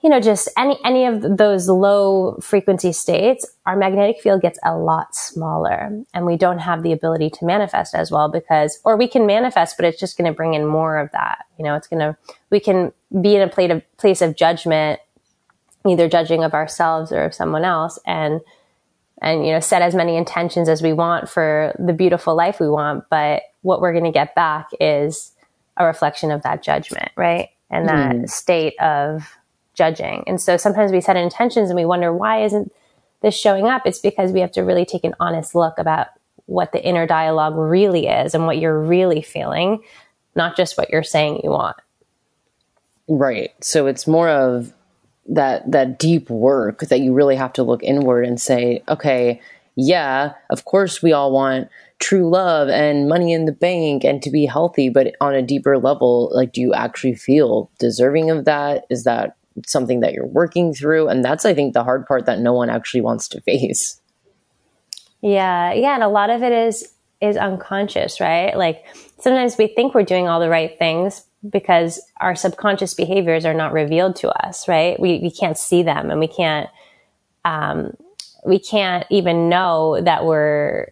[0.07, 4.77] you know, just any, any of those low frequency states, our magnetic field gets a
[4.77, 9.09] lot smaller and we don't have the ability to manifest as well because, or we
[9.09, 11.47] can manifest, but it's just going to bring in more of that.
[11.59, 12.17] You know, it's going to,
[12.51, 15.01] we can be in a place of, place of judgment,
[15.85, 18.41] either judging of ourselves or of someone else and,
[19.21, 22.69] and, you know, set as many intentions as we want for the beautiful life we
[22.69, 23.07] want.
[23.11, 25.33] But what we're going to get back is
[25.77, 27.49] a reflection of that judgment, right?
[27.71, 28.29] And that mm.
[28.29, 29.29] state of,
[29.77, 30.25] judging.
[30.27, 32.73] And so sometimes we set intentions and we wonder, why isn't
[33.23, 33.83] this showing up?
[33.87, 36.09] It's because we have to really take an honest look about
[36.47, 39.83] what the inner dialogue really is and what you're really feeling,
[40.35, 41.77] not just what you're saying you want.
[43.09, 43.53] Right.
[43.61, 44.73] So it's more of
[45.29, 49.41] that that deep work that you really have to look inward and say, okay,
[49.75, 54.31] yeah, of course we all want true love and money in the bank and to
[54.31, 58.87] be healthy, but on a deeper level, like do you actually feel deserving of that?
[58.89, 61.09] Is that something that you're working through.
[61.09, 64.01] And that's, I think, the hard part that no one actually wants to face.
[65.23, 65.73] Yeah.
[65.73, 65.95] Yeah.
[65.95, 68.57] And a lot of it is, is unconscious, right?
[68.57, 68.85] Like
[69.19, 73.73] sometimes we think we're doing all the right things because our subconscious behaviors are not
[73.73, 74.99] revealed to us, right?
[75.01, 76.69] We, we can't see them and we can't,
[77.45, 77.97] um,
[78.45, 80.91] we can't even know that we're,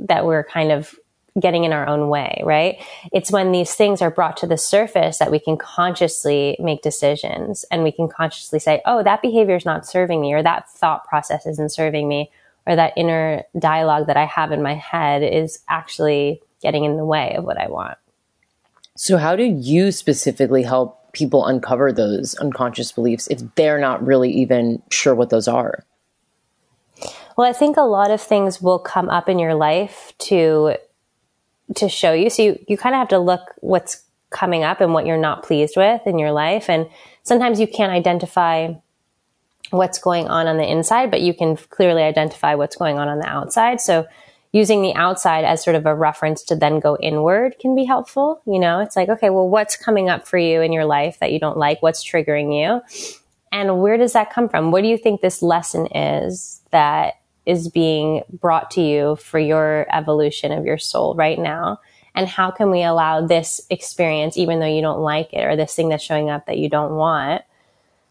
[0.00, 0.94] that we're kind of
[1.40, 2.76] getting in our own way, right?
[3.12, 7.64] It's when these things are brought to the surface that we can consciously make decisions
[7.70, 11.04] and we can consciously say, oh, that behavior is not serving me or that thought
[11.06, 12.30] process isn't serving me
[12.66, 17.04] or that inner dialogue that I have in my head is actually getting in the
[17.04, 17.98] way of what I want.
[18.96, 24.30] So, how do you specifically help people uncover those unconscious beliefs if they're not really
[24.30, 25.84] even sure what those are?
[27.36, 30.76] Well, I think a lot of things will come up in your life to
[31.76, 32.30] to show you.
[32.30, 35.42] So you, you kind of have to look what's coming up and what you're not
[35.42, 36.68] pleased with in your life.
[36.68, 36.88] And
[37.22, 38.74] sometimes you can't identify
[39.70, 43.18] what's going on on the inside, but you can clearly identify what's going on on
[43.18, 43.80] the outside.
[43.80, 44.06] So
[44.52, 48.40] using the outside as sort of a reference to then go inward can be helpful.
[48.46, 51.32] You know, it's like, okay, well, what's coming up for you in your life that
[51.32, 51.82] you don't like?
[51.82, 52.80] What's triggering you?
[53.50, 54.70] And where does that come from?
[54.70, 57.14] What do you think this lesson is that
[57.46, 61.80] is being brought to you for your evolution of your soul right now?
[62.14, 65.74] And how can we allow this experience, even though you don't like it, or this
[65.74, 67.42] thing that's showing up that you don't want,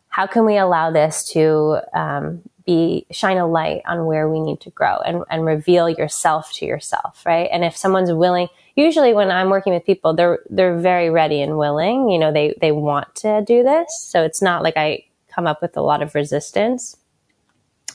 [0.10, 4.60] how can we allow this to um, be shine a light on where we need
[4.62, 7.50] to grow and, and reveal yourself to yourself, right?
[7.52, 11.58] And if someone's willing, usually when I'm working with people, they're they're very ready and
[11.58, 12.10] willing.
[12.10, 15.62] You know, they they want to do this, so it's not like I come up
[15.62, 16.98] with a lot of resistance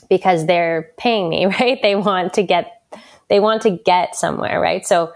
[0.09, 1.81] because they're paying me, right?
[1.81, 2.81] They want to get,
[3.29, 4.85] they want to get somewhere, right?
[4.85, 5.13] So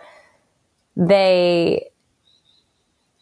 [0.96, 1.90] they,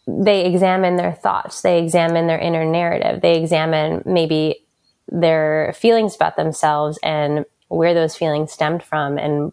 [0.06, 1.62] they examine their thoughts.
[1.62, 3.22] They examine their inner narrative.
[3.22, 4.66] They examine maybe
[5.08, 9.52] their feelings about themselves and where those feelings stemmed from and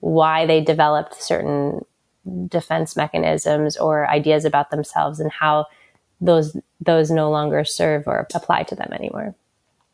[0.00, 1.84] why they developed certain
[2.48, 5.66] defense mechanisms or ideas about themselves and how
[6.20, 9.34] those those no longer serve or apply to them anymore.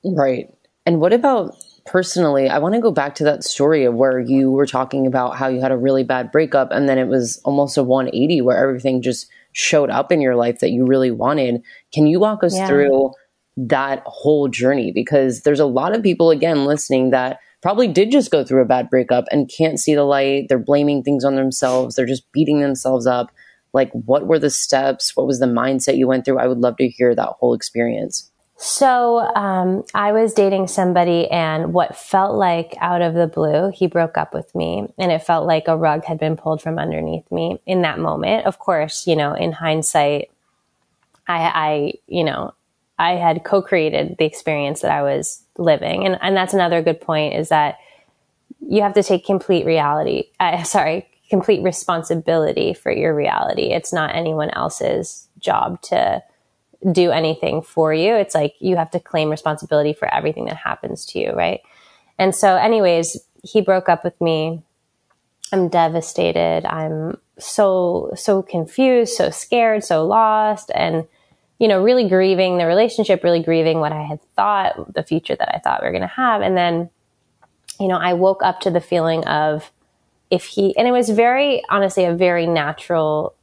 [0.05, 0.53] Right.
[0.85, 1.57] And what about
[1.87, 5.37] personally, I want to go back to that story of where you were talking about
[5.37, 8.57] how you had a really bad breakup and then it was almost a 180 where
[8.57, 11.63] everything just showed up in your life that you really wanted.
[11.95, 12.67] Can you walk us yeah.
[12.67, 13.13] through
[13.57, 14.93] that whole journey?
[14.93, 18.67] Because there's a lot of people, again, listening that probably did just go through a
[18.67, 20.47] bad breakup and can't see the light.
[20.49, 23.33] They're blaming things on themselves, they're just beating themselves up.
[23.73, 25.17] Like, what were the steps?
[25.17, 26.39] What was the mindset you went through?
[26.39, 28.31] I would love to hear that whole experience.
[28.59, 33.87] So um, I was dating somebody, and what felt like out of the blue, he
[33.87, 37.31] broke up with me, and it felt like a rug had been pulled from underneath
[37.31, 38.47] me in that moment.
[38.47, 40.31] Of course, you know, in hindsight,
[41.29, 42.55] I, I you know,
[42.99, 47.35] I had co-created the experience that I was living, and and that's another good point
[47.35, 47.77] is that
[48.67, 50.31] you have to take complete reality.
[50.41, 53.73] Uh, sorry, complete responsibility for your reality.
[53.73, 56.23] It's not anyone else's job to
[56.91, 58.15] do anything for you.
[58.15, 61.61] It's like you have to claim responsibility for everything that happens to you, right?
[62.19, 64.63] And so, anyways, he broke up with me.
[65.53, 66.65] I'm devastated.
[66.65, 71.07] I'm so, so confused, so scared, so lost, and,
[71.59, 75.55] you know, really grieving the relationship, really grieving what I had thought, the future that
[75.55, 76.41] I thought we were going to have.
[76.41, 76.91] And then,
[77.79, 79.71] you know, I woke up to the feeling of
[80.31, 83.35] if he, and it was very, honestly, a very natural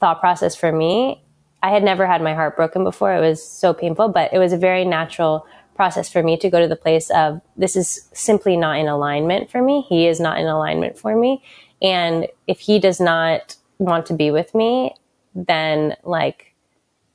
[0.00, 1.22] thought process for me
[1.62, 3.14] I had never had my heart broken before.
[3.14, 6.60] It was so painful, but it was a very natural process for me to go
[6.60, 9.82] to the place of this is simply not in alignment for me.
[9.88, 11.42] He is not in alignment for me.
[11.80, 14.94] And if he does not want to be with me,
[15.34, 16.54] then like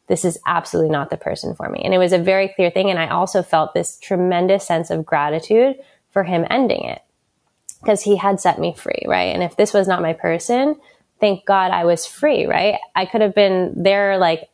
[0.08, 1.82] this is absolutely not the person for me.
[1.84, 2.90] And it was a very clear thing.
[2.90, 5.76] And I also felt this tremendous sense of gratitude
[6.12, 7.02] for him ending it
[7.82, 9.34] because he had set me free, right?
[9.34, 10.78] And if this was not my person,
[11.20, 12.80] thank God I was free, right?
[12.96, 14.50] I could have been there like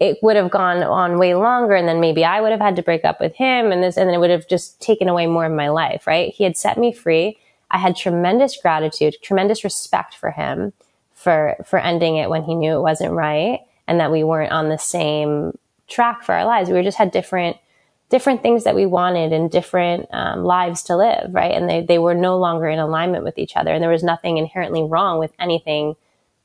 [0.00, 2.82] it would have gone on way longer and then maybe I would have had to
[2.82, 5.44] break up with him and this and then it would have just taken away more
[5.46, 6.32] of my life, right?
[6.34, 7.38] He had set me free.
[7.70, 10.72] I had tremendous gratitude, tremendous respect for him
[11.14, 14.70] for for ending it when he knew it wasn't right and that we weren't on
[14.70, 15.58] the same
[15.88, 16.70] track for our lives.
[16.70, 17.58] We just had different
[18.10, 21.52] different things that we wanted and different um, lives to live, right?
[21.52, 23.72] And they, they were no longer in alignment with each other.
[23.72, 25.94] And there was nothing inherently wrong with anything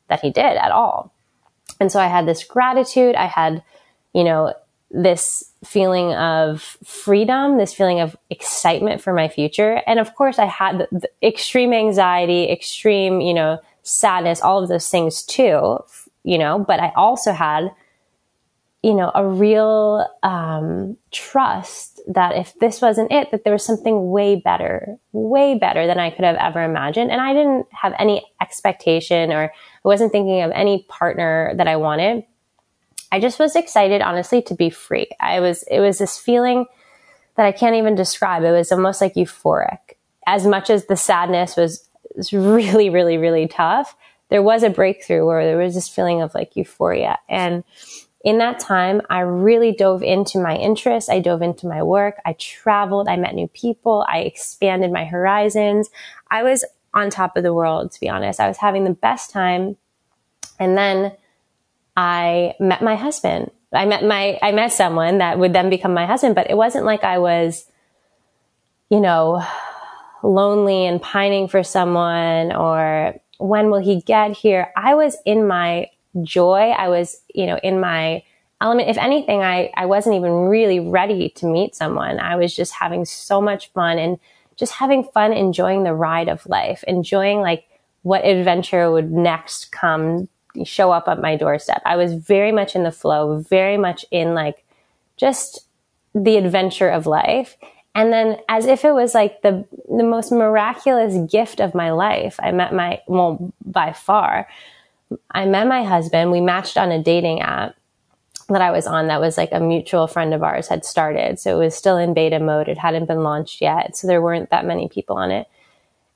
[0.08, 1.12] that he did at all.
[1.80, 3.16] And so I had this gratitude.
[3.16, 3.64] I had,
[4.14, 4.54] you know,
[4.92, 9.82] this feeling of freedom, this feeling of excitement for my future.
[9.88, 14.70] And of course, I had the, the extreme anxiety, extreme, you know, sadness, all of
[14.70, 15.84] those things too,
[16.24, 17.72] you know, but I also had
[18.86, 24.12] you know, a real um, trust that if this wasn't it, that there was something
[24.12, 27.10] way better, way better than I could have ever imagined.
[27.10, 29.50] And I didn't have any expectation or I
[29.84, 32.26] wasn't thinking of any partner that I wanted.
[33.12, 35.08] I just was excited, honestly, to be free.
[35.20, 36.68] I was, it was this feeling
[37.38, 38.44] that I can't even describe.
[38.44, 39.80] It was almost like euphoric.
[40.28, 43.96] As much as the sadness was, was really, really, really tough,
[44.30, 47.18] there was a breakthrough where there was this feeling of like euphoria.
[47.28, 47.64] And
[48.26, 51.12] in that time, I really dove into my interests.
[51.12, 52.16] I dove into my work.
[52.26, 53.08] I traveled.
[53.08, 54.04] I met new people.
[54.10, 55.92] I expanded my horizons.
[56.32, 58.40] I was on top of the world, to be honest.
[58.40, 59.78] I was having the best time.
[60.58, 61.16] And then
[61.96, 63.52] I met my husband.
[63.72, 66.86] I met my, I met someone that would then become my husband, but it wasn't
[66.86, 67.70] like I was,
[68.90, 69.46] you know,
[70.24, 74.72] lonely and pining for someone or when will he get here?
[74.76, 75.92] I was in my
[76.24, 76.72] joy.
[76.72, 78.24] I was, you know, in my
[78.62, 78.90] element.
[78.90, 82.20] If anything, I, I wasn't even really ready to meet someone.
[82.20, 84.20] I was just having so much fun and
[84.56, 87.66] just having fun, enjoying the ride of life, enjoying like
[88.04, 90.30] what adventure would next come
[90.64, 91.82] show up at my doorstep.
[91.86, 94.64] I was very much in the flow, very much in like
[95.18, 95.68] just
[96.14, 97.58] the adventure of life.
[97.94, 102.38] And then as if it was like the, the most miraculous gift of my life,
[102.42, 104.48] I met my, well, by far,
[105.32, 106.32] I met my husband.
[106.32, 107.76] We matched on a dating app
[108.50, 111.40] that I was on that was like a mutual friend of ours had started.
[111.40, 112.68] So it was still in beta mode.
[112.68, 113.98] It hadn't been launched yet.
[113.98, 115.48] So there weren't that many people on it.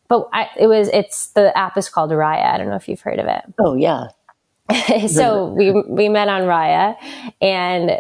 [0.07, 2.53] But I, it was, it's, the app is called Raya.
[2.53, 3.41] I don't know if you've heard of it.
[3.59, 4.07] Oh, yeah.
[5.07, 6.95] so we, we met on Raya
[7.41, 7.99] and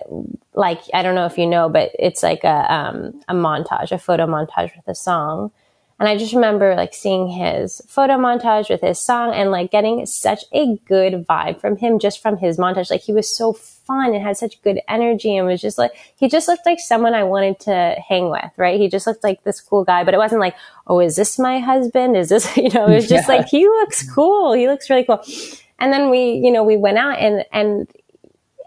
[0.53, 3.97] like, I don't know if you know, but it's like a, um, a montage, a
[3.97, 5.51] photo montage with a song.
[5.99, 10.05] And I just remember like seeing his photo montage with his song and like getting
[10.05, 12.89] such a good vibe from him just from his montage.
[12.89, 16.29] Like he was so fun and had such good energy and was just like, he
[16.29, 18.79] just looked like someone I wanted to hang with, right?
[18.79, 20.55] He just looked like this cool guy, but it wasn't like,
[20.87, 22.15] oh, is this my husband?
[22.15, 23.35] Is this, you know, it was just yeah.
[23.35, 24.53] like, he looks cool.
[24.53, 25.21] He looks really cool.
[25.79, 27.89] And then we, you know, we went out and, and,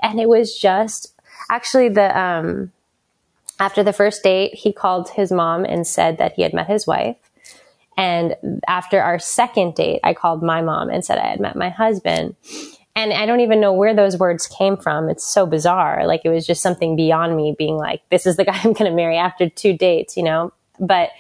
[0.03, 1.15] and it was just
[1.49, 2.73] actually the, um,
[3.63, 6.85] After the first date, he called his mom and said that he had met his
[6.85, 7.15] wife.
[7.97, 8.35] And
[8.67, 12.35] after our second date, I called my mom and said I had met my husband.
[12.97, 15.09] And I don't even know where those words came from.
[15.09, 16.09] It's so bizarre.
[16.09, 18.91] Like it was just something beyond me being like, this is the guy I'm going
[18.91, 20.53] to marry after two dates, you know?
[20.81, 21.11] But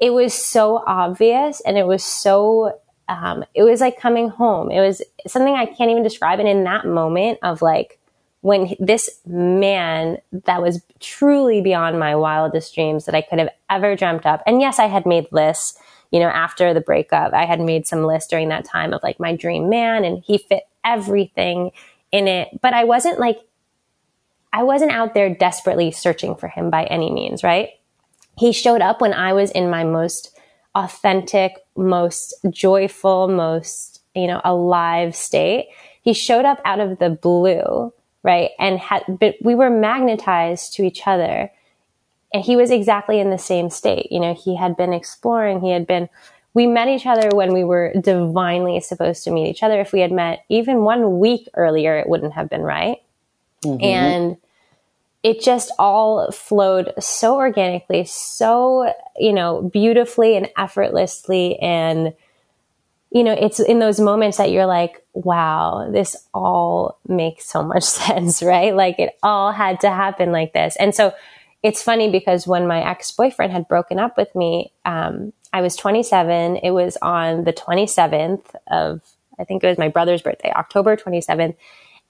[0.00, 2.80] it was so obvious and it was so,
[3.10, 4.70] um, it was like coming home.
[4.70, 6.38] It was something I can't even describe.
[6.38, 7.98] And in that moment of like,
[8.42, 13.96] when this man that was truly beyond my wildest dreams that I could have ever
[13.96, 14.42] dreamt up.
[14.46, 15.78] And yes, I had made lists,
[16.10, 19.20] you know, after the breakup, I had made some lists during that time of like
[19.20, 21.70] my dream man and he fit everything
[22.10, 22.60] in it.
[22.60, 23.38] But I wasn't like,
[24.52, 27.70] I wasn't out there desperately searching for him by any means, right?
[28.36, 30.36] He showed up when I was in my most
[30.74, 35.68] authentic, most joyful, most, you know, alive state.
[36.02, 37.92] He showed up out of the blue
[38.22, 38.50] right?
[38.58, 41.50] And had, but we were magnetized to each other.
[42.34, 44.10] And he was exactly in the same state.
[44.10, 46.08] You know, he had been exploring, he had been,
[46.54, 49.80] we met each other when we were divinely supposed to meet each other.
[49.80, 52.98] If we had met even one week earlier, it wouldn't have been right.
[53.64, 53.84] Mm-hmm.
[53.84, 54.36] And
[55.22, 61.58] it just all flowed so organically, so, you know, beautifully and effortlessly.
[61.58, 62.14] And
[63.12, 67.82] you know, it's in those moments that you're like, wow, this all makes so much
[68.00, 68.74] sense, right?
[68.74, 70.76] Like it all had to happen like this.
[70.76, 71.12] And so
[71.62, 75.76] it's funny because when my ex boyfriend had broken up with me, um, I was
[75.76, 76.56] 27.
[76.56, 79.02] It was on the 27th of,
[79.38, 81.56] I think it was my brother's birthday, October 27th.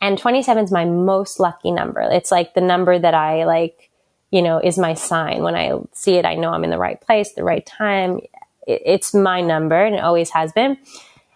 [0.00, 2.00] And 27 is my most lucky number.
[2.00, 3.90] It's like the number that I like,
[4.30, 5.42] you know, is my sign.
[5.42, 8.20] When I see it, I know I'm in the right place, the right time
[8.66, 10.76] it's my number and it always has been.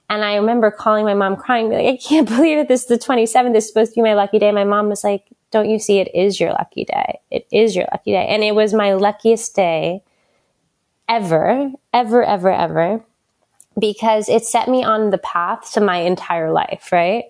[0.08, 2.68] And I remember calling my mom crying, like, I can't believe it.
[2.68, 3.52] This is the 27th.
[3.52, 4.52] This is supposed to be my lucky day.
[4.52, 7.20] My mom was like, don't you see it is your lucky day?
[7.30, 8.26] It is your lucky day.
[8.28, 10.02] And it was my luckiest day
[11.08, 13.04] ever, ever, ever, ever,
[13.78, 17.24] because it set me on the path to my entire life, right?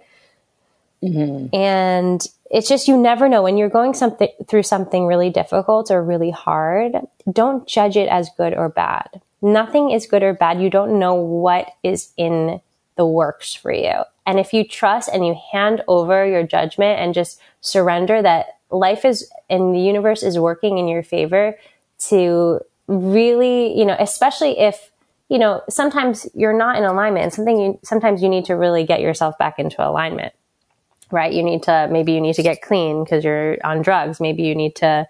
[1.03, 1.55] Mm-hmm.
[1.55, 6.03] And it's just you never know when you're going something through something really difficult or
[6.03, 6.97] really hard.
[7.31, 10.61] Don't judge it as good or bad nothing is good or bad.
[10.61, 12.61] You don't know what is in
[12.97, 14.03] the works for you.
[14.27, 19.05] And if you trust and you hand over your judgment and just surrender that life
[19.05, 21.57] is and the universe is working in your favor
[22.09, 24.91] to really, you know, especially if,
[25.29, 29.01] you know, sometimes you're not in alignment something you, sometimes you need to really get
[29.01, 30.33] yourself back into alignment,
[31.11, 31.33] right?
[31.33, 34.21] You need to, maybe you need to get clean because you're on drugs.
[34.21, 35.07] Maybe you need to,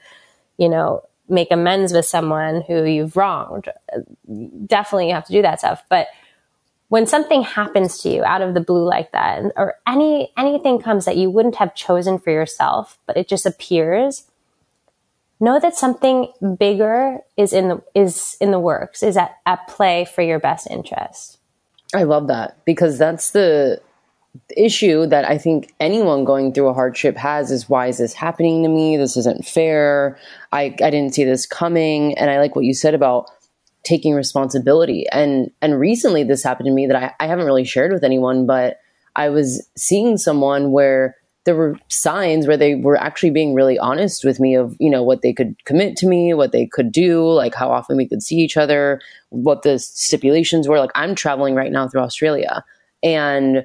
[0.58, 3.68] you know, make amends with someone who you've wronged.
[4.66, 5.82] Definitely you have to do that stuff.
[5.88, 6.08] But
[6.88, 11.04] when something happens to you out of the blue like that, or any, anything comes
[11.04, 14.24] that you wouldn't have chosen for yourself, but it just appears,
[15.40, 20.04] know that something bigger is in the, is in the works, is at, at play
[20.04, 21.38] for your best interest.
[21.94, 23.80] I love that because that's the,
[24.56, 28.62] issue that I think anyone going through a hardship has is why is this happening
[28.62, 28.96] to me?
[28.96, 30.18] This isn't fair.
[30.52, 32.16] I, I didn't see this coming.
[32.18, 33.30] And I like what you said about
[33.86, 35.06] taking responsibility.
[35.12, 38.46] And and recently this happened to me that I, I haven't really shared with anyone,
[38.46, 38.78] but
[39.14, 44.24] I was seeing someone where there were signs where they were actually being really honest
[44.24, 47.24] with me of you know what they could commit to me what they could do
[47.30, 51.54] like how often we could see each other what the stipulations were like i'm traveling
[51.54, 52.64] right now through australia
[53.04, 53.64] and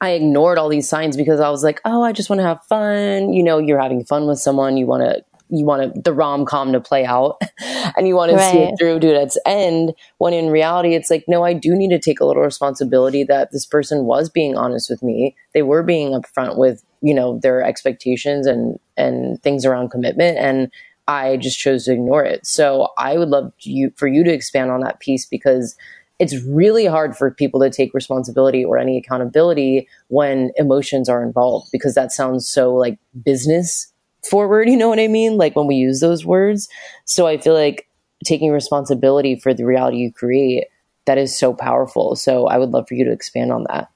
[0.00, 2.62] I ignored all these signs because I was like, oh, I just want to have
[2.66, 3.32] fun.
[3.32, 4.76] You know, you're having fun with someone.
[4.76, 7.40] You want to, you want the rom com to play out
[7.96, 8.38] and you want right.
[8.38, 9.94] to see it through to its end.
[10.18, 13.52] When in reality, it's like, no, I do need to take a little responsibility that
[13.52, 15.36] this person was being honest with me.
[15.52, 20.38] They were being upfront with, you know, their expectations and, and things around commitment.
[20.38, 20.70] And
[21.06, 22.46] I just chose to ignore it.
[22.46, 25.76] So I would love you for you to expand on that piece because
[26.18, 31.68] it's really hard for people to take responsibility or any accountability when emotions are involved
[31.72, 33.92] because that sounds so like business
[34.26, 35.36] forward, you know what I mean?
[35.36, 36.68] Like when we use those words.
[37.04, 37.88] So I feel like
[38.24, 40.64] taking responsibility for the reality you create
[41.06, 42.16] that is so powerful.
[42.16, 43.88] So I would love for you to expand on that.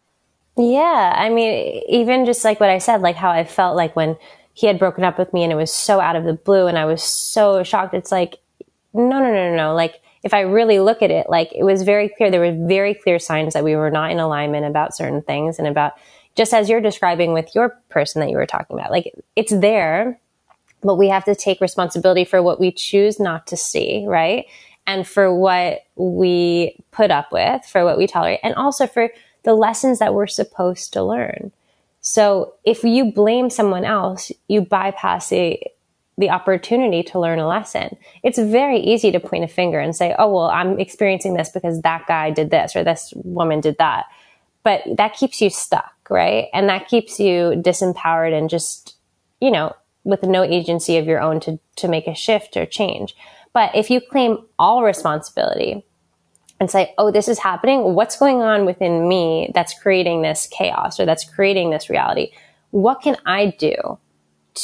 [0.57, 4.17] Yeah, I mean even just like what I said, like how I felt like when
[4.53, 6.77] he had broken up with me and it was so out of the blue and
[6.77, 7.95] I was so shocked.
[7.95, 8.39] It's like
[8.93, 9.75] no, no, no, no, no.
[9.75, 12.95] Like if I really look at it, like it was very clear, there were very
[12.95, 15.93] clear signs that we were not in alignment about certain things and about
[16.35, 20.21] just as you're describing with your person that you were talking about, like it's there,
[20.83, 24.47] but we have to take responsibility for what we choose not to see, right?
[24.87, 29.11] And for what we put up with, for what we tolerate, and also for
[29.43, 31.53] the lessons that we're supposed to learn.
[32.01, 35.61] So if you blame someone else, you bypass the
[36.19, 37.97] the opportunity to learn a lesson.
[38.25, 41.81] It's very easy to point a finger and say, oh, well, I'm experiencing this because
[41.83, 44.07] that guy did this or this woman did that.
[44.65, 46.49] But that keeps you stuck, right?
[46.53, 48.97] And that keeps you disempowered and just,
[49.41, 53.15] you know, with no agency of your own to, to make a shift or change.
[53.53, 55.85] But if you claim all responsibility
[56.61, 60.99] and say, oh, this is happening, what's going on within me that's creating this chaos
[60.99, 62.33] or that's creating this reality?
[62.71, 63.99] What can I do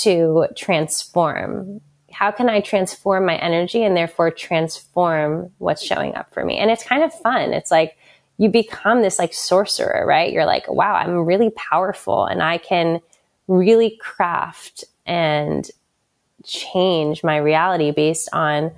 [0.02, 1.80] to transform?
[2.10, 6.58] How can I transform my energy and therefore transform what's showing up for me?
[6.58, 7.52] And it's kind of fun.
[7.52, 7.96] It's like
[8.38, 10.32] you become this like sorcerer, right?
[10.32, 13.00] You're like, wow, I'm really powerful and I can
[13.46, 15.68] really craft and
[16.44, 18.72] change my reality based on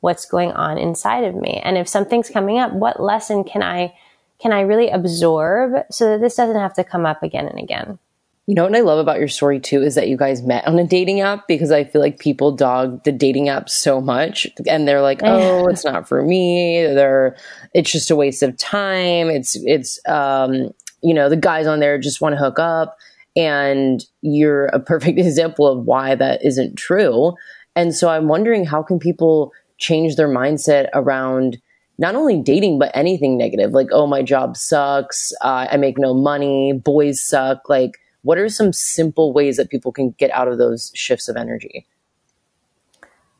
[0.00, 1.60] what's going on inside of me.
[1.62, 3.94] And if something's coming up, what lesson can I
[4.40, 7.98] can I really absorb so that this doesn't have to come up again and again?
[8.46, 10.78] You know what I love about your story too is that you guys met on
[10.78, 14.86] a dating app because I feel like people dog the dating app so much and
[14.86, 17.36] they're like, "Oh, it's not for me." They're
[17.72, 19.30] it's just a waste of time.
[19.30, 20.72] It's it's um,
[21.02, 22.96] you know, the guys on there just want to hook up
[23.36, 27.34] and you're a perfect example of why that isn't true.
[27.76, 31.60] And so I'm wondering how can people change their mindset around
[31.98, 36.14] not only dating but anything negative like oh my job sucks uh, i make no
[36.14, 40.58] money boys suck like what are some simple ways that people can get out of
[40.58, 41.86] those shifts of energy?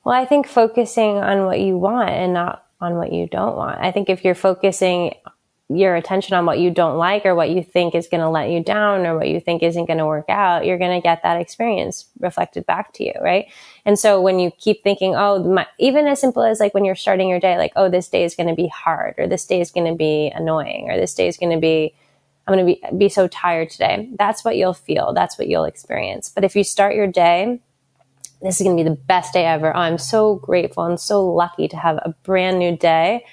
[0.04, 3.80] Well, I think focusing on what you want and not on what you don't want.
[3.80, 5.14] I think if you're focusing
[5.68, 8.50] your attention on what you don't like or what you think is going to let
[8.50, 11.22] you down or what you think isn't going to work out, you're going to get
[11.22, 13.46] that experience reflected back to you, right?
[13.84, 16.94] And so when you keep thinking, oh, my, even as simple as like when you're
[16.94, 19.60] starting your day, like, oh, this day is going to be hard or this day
[19.60, 21.94] is going to be annoying or this day is going to be
[22.46, 24.10] I'm going to be, be so tired today.
[24.18, 25.12] That's what you'll feel.
[25.12, 26.28] That's what you'll experience.
[26.28, 27.60] But if you start your day,
[28.42, 29.74] this is going to be the best day ever.
[29.74, 33.24] Oh, I'm so grateful and so lucky to have a brand new day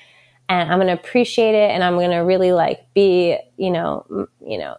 [0.47, 4.27] and I'm going to appreciate it and I'm going to really like be, you know,
[4.45, 4.77] you know,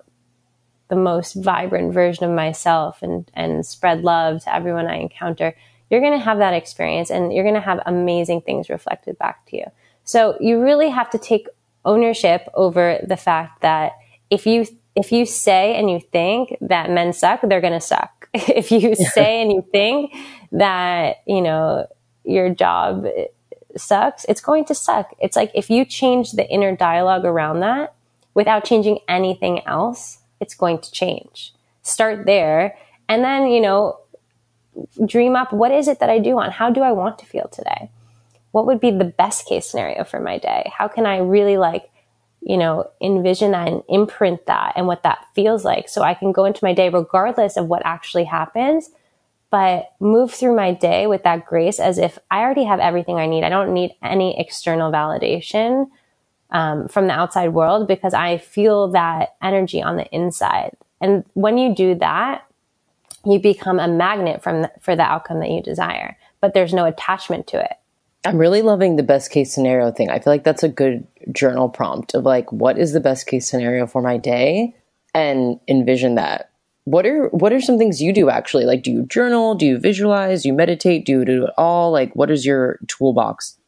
[0.89, 5.57] the most vibrant version of myself and, and spread love to everyone I encounter.
[5.89, 9.47] You're going to have that experience and you're going to have amazing things reflected back
[9.47, 9.65] to you.
[10.05, 11.47] So you really have to take
[11.85, 13.93] ownership over the fact that
[14.31, 14.67] if you
[14.97, 18.29] if you say and you think that men suck, they're going to suck.
[18.35, 20.15] if you say and you think
[20.53, 21.87] that, you know,
[22.25, 23.07] your job
[23.77, 25.15] sucks, it's going to suck.
[25.21, 27.95] It's like if you change the inner dialogue around that
[28.35, 31.55] without changing anything else, it's going to change.
[31.83, 32.77] Start there
[33.09, 33.99] and then, you know,
[35.05, 36.53] dream up what is it that I do want?
[36.53, 37.91] How do I want to feel today?
[38.53, 40.71] What would be the best case scenario for my day?
[40.77, 41.91] How can I really like
[42.43, 45.89] you know, envision that and imprint that and what that feels like.
[45.89, 48.91] So I can go into my day regardless of what actually happens,
[49.51, 53.27] but move through my day with that grace as if I already have everything I
[53.27, 53.45] need.
[53.45, 55.91] I don't need any external validation
[56.51, 60.77] um, from the outside world because I feel that energy on the inside.
[61.01, 62.45] And when you do that,
[63.25, 66.87] you become a magnet from the, for the outcome that you desire, but there's no
[66.87, 67.77] attachment to it.
[68.25, 70.11] I'm really loving the best case scenario thing.
[70.11, 73.49] I feel like that's a good journal prompt of like, what is the best case
[73.49, 74.75] scenario for my day?
[75.15, 76.51] And envision that.
[76.85, 78.65] What are what are some things you do actually?
[78.65, 79.55] Like do you journal?
[79.55, 80.43] Do you visualize?
[80.43, 81.05] Do you meditate?
[81.05, 81.91] Do you do it all?
[81.91, 83.59] Like what is your toolbox?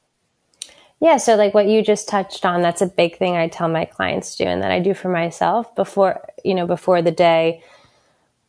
[1.00, 3.86] Yeah, so like what you just touched on, that's a big thing I tell my
[3.86, 7.60] clients to do and that I do for myself before, you know, before the day.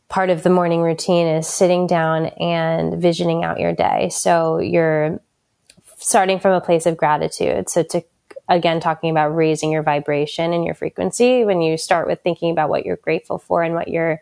[0.08, 4.10] Part of the morning routine is sitting down and visioning out your day.
[4.10, 5.20] So you're
[6.04, 7.70] starting from a place of gratitude.
[7.70, 8.04] So to
[8.49, 12.70] again talking about raising your vibration and your frequency when you start with thinking about
[12.70, 14.22] what you're grateful for and what you're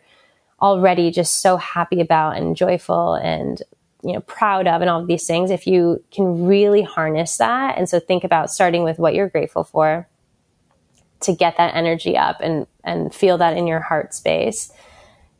[0.60, 3.62] already just so happy about and joyful and
[4.04, 7.76] you know proud of and all of these things if you can really harness that
[7.76, 10.06] and so think about starting with what you're grateful for
[11.20, 14.72] to get that energy up and and feel that in your heart space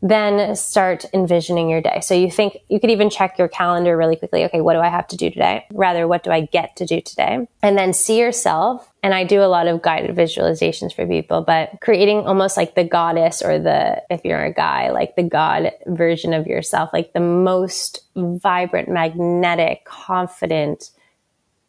[0.03, 2.01] then start envisioning your day.
[2.03, 4.45] So you think you could even check your calendar really quickly.
[4.45, 5.65] Okay, what do I have to do today?
[5.73, 7.47] Rather, what do I get to do today?
[7.63, 8.91] And then see yourself.
[9.05, 12.85] And I do a lot of guided visualizations for people, but creating almost like the
[12.85, 17.21] goddess or the, if you're a guy, like the God version of yourself, like the
[17.21, 20.91] most vibrant, magnetic, confident,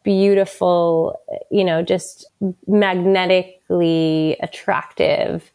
[0.02, 1.18] beautiful,
[1.50, 2.26] you know, just
[2.66, 5.50] magnetically attractive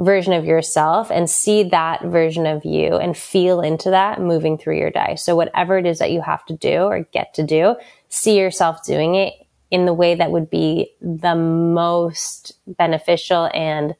[0.00, 4.78] version of yourself and see that version of you and feel into that moving through
[4.78, 5.14] your day.
[5.16, 7.76] So whatever it is that you have to do or get to do,
[8.08, 9.34] see yourself doing it
[9.70, 13.94] in the way that would be the most beneficial and,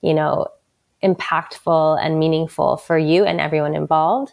[0.00, 0.46] you know,
[1.02, 4.32] impactful and meaningful for you and everyone involved.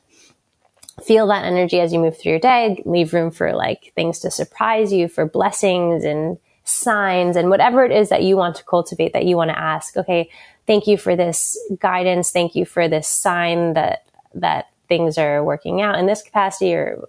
[1.04, 4.32] feel that energy as you move through your day, leave room for like things to
[4.32, 9.14] surprise you, for blessings and signs and whatever it is that you want to cultivate,
[9.14, 9.96] that you want to ask.
[9.96, 10.30] Okay,
[10.68, 12.30] thank you for this guidance.
[12.32, 14.06] Thank you for this sign that,
[14.36, 17.08] that things are working out in this capacity or,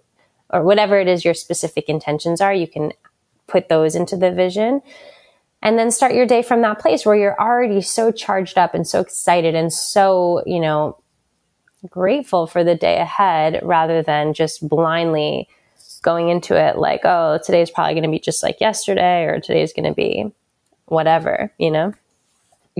[0.49, 2.53] or whatever it is your specific intentions are.
[2.53, 2.93] You can
[3.47, 4.81] put those into the vision
[5.61, 8.87] and then start your day from that place where you're already so charged up and
[8.87, 10.97] so excited and so, you know,
[11.89, 15.47] grateful for the day ahead rather than just blindly
[16.01, 19.73] going into it like, oh, today's probably going to be just like yesterday or today's
[19.73, 20.31] going to be
[20.85, 21.93] whatever, you know?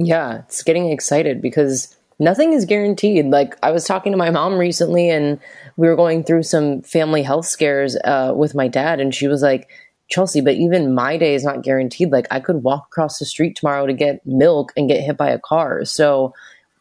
[0.01, 3.25] Yeah, it's getting excited because nothing is guaranteed.
[3.25, 5.39] Like I was talking to my mom recently and
[5.75, 9.41] we were going through some family health scares uh, with my dad and she was
[9.41, 9.69] like,
[10.07, 12.11] Chelsea, but even my day is not guaranteed.
[12.11, 15.29] Like I could walk across the street tomorrow to get milk and get hit by
[15.29, 15.83] a car.
[15.83, 16.33] So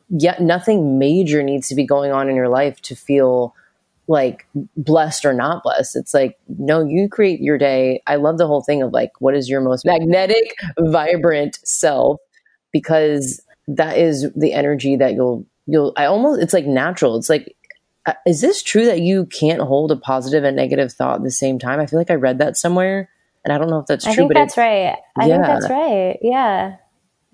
[0.09, 3.53] yet nothing major needs to be going on in your life to feel
[4.07, 4.47] like
[4.77, 5.97] blessed or not blessed.
[5.97, 8.01] It's like, no, you create your day.
[8.07, 12.21] I love the whole thing of like, what is your most magnetic, vibrant self?
[12.73, 17.17] Because that is the energy that you'll, you'll, I almost, it's like natural.
[17.17, 17.55] It's like,
[18.07, 21.31] uh, is this true that you can't hold a positive and negative thought at the
[21.31, 21.81] same time?
[21.81, 23.11] I feel like I read that somewhere
[23.45, 24.13] and I don't know if that's true.
[24.13, 24.97] I think that's right.
[25.17, 25.35] I yeah.
[25.35, 26.19] think that's right.
[26.23, 26.77] Yeah.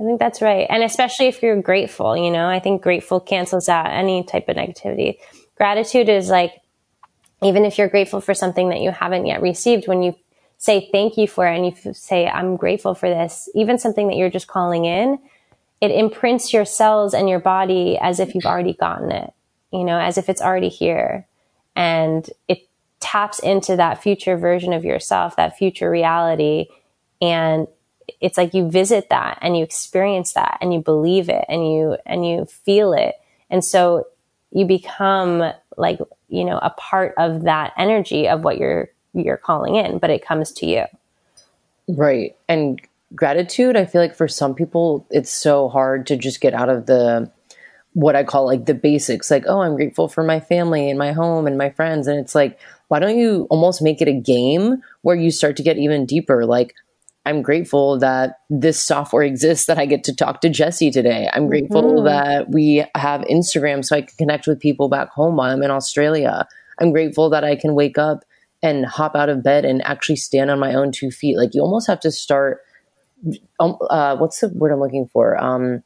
[0.01, 0.67] I think that's right.
[0.69, 4.57] And especially if you're grateful, you know, I think grateful cancels out any type of
[4.57, 5.19] negativity.
[5.57, 6.53] Gratitude is like,
[7.43, 10.17] even if you're grateful for something that you haven't yet received, when you
[10.59, 14.17] say thank you for it and you say, I'm grateful for this, even something that
[14.17, 15.19] you're just calling in,
[15.81, 19.33] it imprints your cells and your body as if you've already gotten it,
[19.73, 21.27] you know, as if it's already here.
[21.77, 22.69] And it
[23.01, 26.67] taps into that future version of yourself, that future reality.
[27.21, 27.67] And
[28.21, 31.97] it's like you visit that and you experience that and you believe it and you
[32.07, 33.15] and you feel it
[33.51, 34.07] and so
[34.51, 35.99] you become like
[36.29, 40.25] you know a part of that energy of what you're you're calling in but it
[40.25, 40.85] comes to you
[41.89, 42.81] right and
[43.15, 46.87] gratitude i feel like for some people it's so hard to just get out of
[46.87, 47.31] the
[47.93, 51.13] what i call like the basics like oh i'm grateful for my family and my
[51.13, 52.59] home and my friends and it's like
[52.89, 56.45] why don't you almost make it a game where you start to get even deeper
[56.45, 56.75] like
[57.27, 61.31] I'm grateful that this software exists that I get to talk to Jessie today.
[61.33, 62.05] I'm grateful mm-hmm.
[62.05, 65.71] that we have Instagram so I can connect with people back home while I'm in
[65.71, 66.47] Australia.
[66.79, 68.25] I'm grateful that I can wake up
[68.65, 71.37] and hop out of bed and actually stand on my own two feet.
[71.37, 72.61] Like you almost have to start.
[73.61, 75.43] Um, uh, what's the word I'm looking for?
[75.43, 75.83] Um,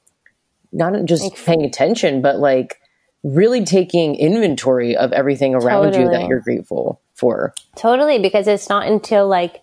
[0.73, 2.81] not just paying attention, but like
[3.23, 6.05] really taking inventory of everything around totally.
[6.05, 7.53] you that you're grateful for.
[7.77, 9.61] Totally, because it's not until like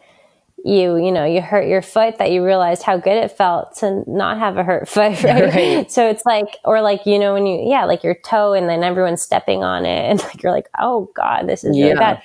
[0.65, 4.03] you, you know, you hurt your foot that you realized how good it felt to
[4.07, 5.53] not have a hurt foot, right?
[5.55, 5.91] right?
[5.91, 8.83] So it's like, or like, you know, when you, yeah, like your toe and then
[8.83, 11.85] everyone's stepping on it and like you're like, oh God, this is yeah.
[11.85, 12.23] really bad.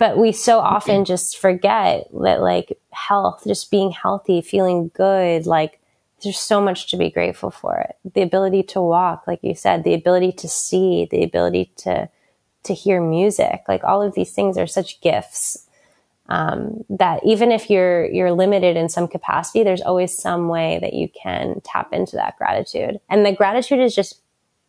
[0.00, 5.80] But we so often just forget that like health, just being healthy, feeling good, like
[6.24, 7.96] there's so much to be grateful for it.
[8.14, 12.10] The ability to walk, like you said, the ability to see, the ability to,
[12.64, 15.68] to hear music, like all of these things are such gifts
[16.30, 20.94] um, that even if you're you're limited in some capacity, there's always some way that
[20.94, 23.00] you can tap into that gratitude.
[23.10, 24.22] And the gratitude is just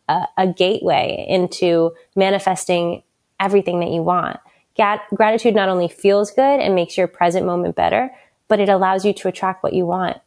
[0.08, 3.04] a, a gateway into manifesting
[3.40, 4.40] everything that you want.
[4.74, 8.10] Gat- gratitude not only feels good and makes your present moment better,
[8.48, 10.18] but it allows you to attract what you want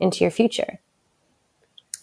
[0.00, 0.80] into your future.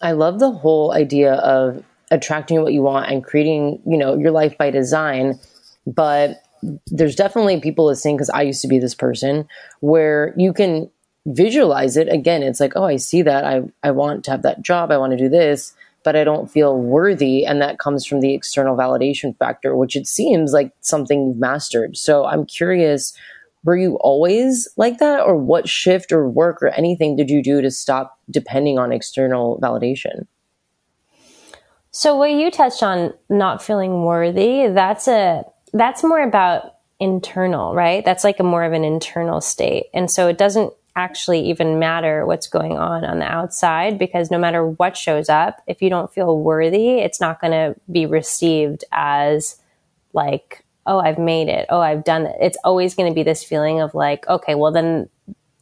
[0.02, 4.32] I love the whole idea of attracting what you want and creating, you know, your
[4.32, 5.40] life by design,
[5.86, 6.42] but
[6.88, 9.48] there's definitely people listening because I used to be this person
[9.80, 10.90] where you can
[11.26, 12.10] visualize it.
[12.10, 13.46] Again, it's like, oh, I see that.
[13.46, 14.92] I, I want to have that job.
[14.92, 15.74] I want to do this,
[16.04, 17.46] but I don't feel worthy.
[17.46, 21.98] And that comes from the external validation factor, which it seems like something you've mastered.
[21.98, 23.14] So I'm curious,
[23.64, 25.22] were you always like that?
[25.22, 29.60] Or what shift or work or anything did you do to stop depending on external
[29.62, 30.26] validation?
[31.92, 35.44] So what you touched on not feeling worthy, that's a
[35.74, 38.04] that's more about internal, right?
[38.06, 39.86] That's like a more of an internal state.
[39.94, 44.38] And so it doesn't actually even matter what's going on on the outside because no
[44.38, 48.84] matter what shows up, if you don't feel worthy, it's not going to be received
[48.92, 49.58] as
[50.14, 51.66] like, oh, I've made it.
[51.70, 52.36] Oh, I've done it.
[52.42, 55.10] It's always going to be this feeling of like, okay, well then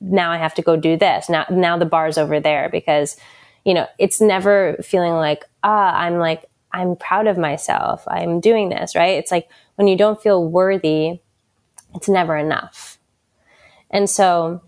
[0.01, 1.29] now I have to go do this.
[1.29, 3.17] Now, now the bar's over there because,
[3.65, 8.03] you know, it's never feeling like, ah, I'm like, I'm proud of myself.
[8.07, 9.17] I'm doing this, right?
[9.17, 11.19] It's like when you don't feel worthy,
[11.95, 12.97] it's never enough.
[13.91, 14.61] And so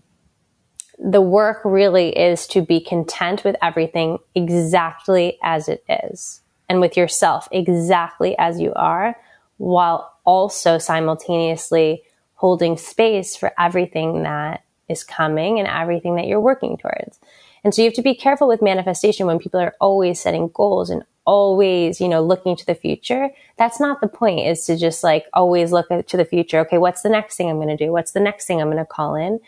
[1.02, 6.96] the work really is to be content with everything exactly as it is and with
[6.96, 9.16] yourself exactly as you are
[9.56, 12.02] while also simultaneously
[12.34, 17.18] holding space for everything that is coming and everything that you're working towards.
[17.64, 20.90] And so you have to be careful with manifestation when people are always setting goals
[20.90, 23.30] and always, you know, looking to the future.
[23.56, 26.58] That's not the point is to just like always look to the future.
[26.60, 26.78] Okay.
[26.78, 27.92] What's the next thing I'm going to do?
[27.92, 29.40] What's the next thing I'm going to call in?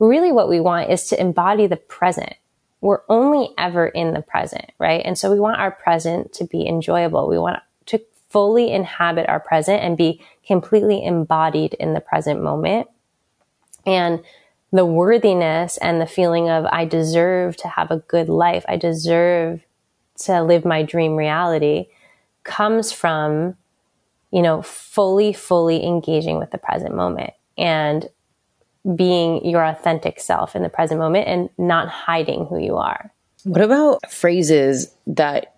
[0.00, 2.34] Really what we want is to embody the present.
[2.80, 5.02] We're only ever in the present, right?
[5.04, 7.28] And so we want our present to be enjoyable.
[7.28, 12.88] We want to fully inhabit our present and be completely embodied in the present moment.
[13.84, 14.22] And
[14.72, 18.64] the worthiness and the feeling of I deserve to have a good life.
[18.68, 19.66] I deserve
[20.20, 21.88] to live my dream reality
[22.44, 23.56] comes from,
[24.30, 28.08] you know, fully, fully engaging with the present moment and
[28.96, 33.12] being your authentic self in the present moment and not hiding who you are.
[33.44, 35.54] What about phrases that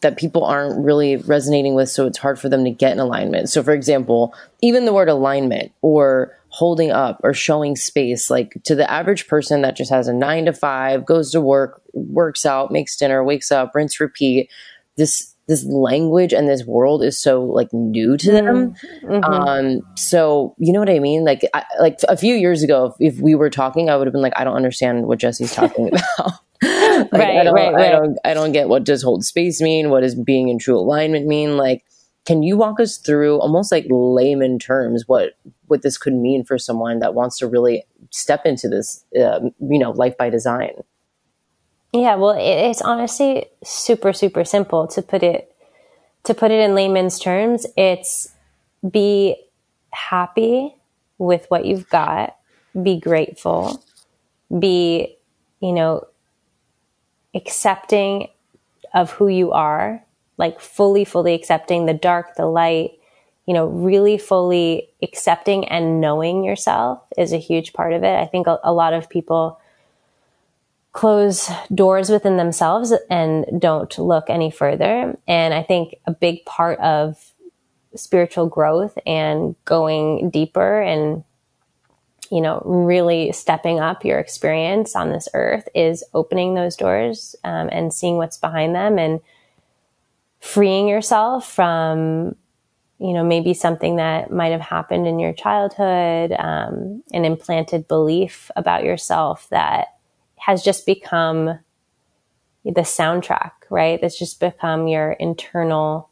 [0.00, 3.48] that people aren't really resonating with so it's hard for them to get in alignment.
[3.48, 8.74] So for example, even the word alignment or holding up or showing space like to
[8.74, 12.70] the average person that just has a 9 to 5, goes to work, works out,
[12.70, 14.50] makes dinner, wakes up, rinse repeat,
[14.96, 18.74] this this language and this world is so like new to them.
[19.02, 19.24] Mm-hmm.
[19.24, 21.24] Um, so you know what I mean?
[21.24, 24.12] Like, I, like a few years ago, if, if we were talking, I would have
[24.12, 25.88] been like, I don't understand what Jessie's talking
[26.18, 26.32] about.
[26.62, 27.86] like, right, I don't, right, right.
[27.86, 29.90] I don't, I don't get what does hold space mean?
[29.90, 31.56] What does being in true alignment mean?
[31.56, 31.84] Like,
[32.24, 35.32] can you walk us through almost like layman terms what
[35.66, 39.78] what this could mean for someone that wants to really step into this, uh, you
[39.78, 40.72] know, life by design?
[41.94, 45.54] Yeah, well, it's honestly super super simple to put it
[46.24, 47.66] to put it in layman's terms.
[47.76, 48.34] It's
[48.90, 49.36] be
[49.92, 50.74] happy
[51.18, 52.36] with what you've got,
[52.82, 53.80] be grateful,
[54.58, 55.16] be,
[55.60, 56.08] you know,
[57.32, 58.28] accepting
[58.92, 60.02] of who you are,
[60.36, 62.92] like fully, fully accepting the dark, the light,
[63.46, 68.18] you know, really fully accepting and knowing yourself is a huge part of it.
[68.18, 69.60] I think a, a lot of people
[70.94, 75.18] close doors within themselves and don't look any further.
[75.26, 77.32] And I think a big part of
[77.96, 81.24] spiritual growth and going deeper and
[82.30, 87.68] you know, really stepping up your experience on this earth is opening those doors um,
[87.70, 89.20] and seeing what's behind them and
[90.40, 92.34] freeing yourself from,
[92.98, 98.50] you know, maybe something that might have happened in your childhood, um, an implanted belief
[98.56, 99.93] about yourself that
[100.46, 101.58] has just become
[102.64, 104.00] the soundtrack, right?
[104.00, 106.10] That's just become your internal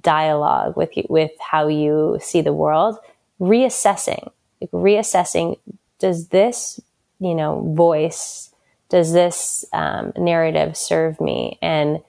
[0.00, 2.96] dialogue with with how you see the world.
[3.40, 4.30] Reassessing
[4.60, 5.58] like reassessing
[5.98, 6.80] does this
[7.18, 8.52] you know voice
[8.88, 12.00] does this um, narrative serve me and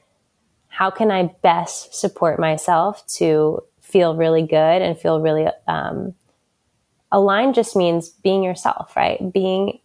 [0.68, 6.14] how can i best support myself to feel really good and feel really um,
[7.12, 9.80] aligned just means being yourself right being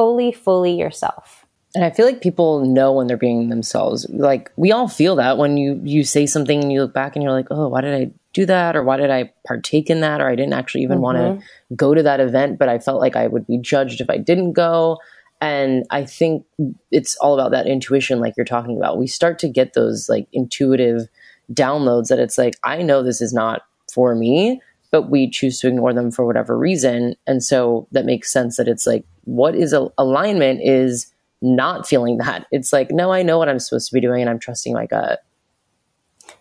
[0.00, 1.40] fully fully yourself
[1.74, 4.04] and I feel like people know when they're being themselves.
[4.10, 7.22] Like we all feel that when you you say something and you look back and
[7.22, 10.20] you're like, "Oh, why did I do that or why did I partake in that
[10.20, 11.02] or I didn't actually even mm-hmm.
[11.02, 14.10] want to go to that event, but I felt like I would be judged if
[14.10, 14.98] I didn't go."
[15.40, 16.44] And I think
[16.90, 18.98] it's all about that intuition like you're talking about.
[18.98, 21.08] We start to get those like intuitive
[21.52, 25.68] downloads that it's like, I know this is not for me, but we choose to
[25.68, 27.14] ignore them for whatever reason.
[27.26, 31.12] And so that makes sense that it's like what is a- alignment is
[31.42, 32.46] not feeling that.
[32.50, 34.86] It's like, no, I know what I'm supposed to be doing and I'm trusting my
[34.86, 35.22] gut.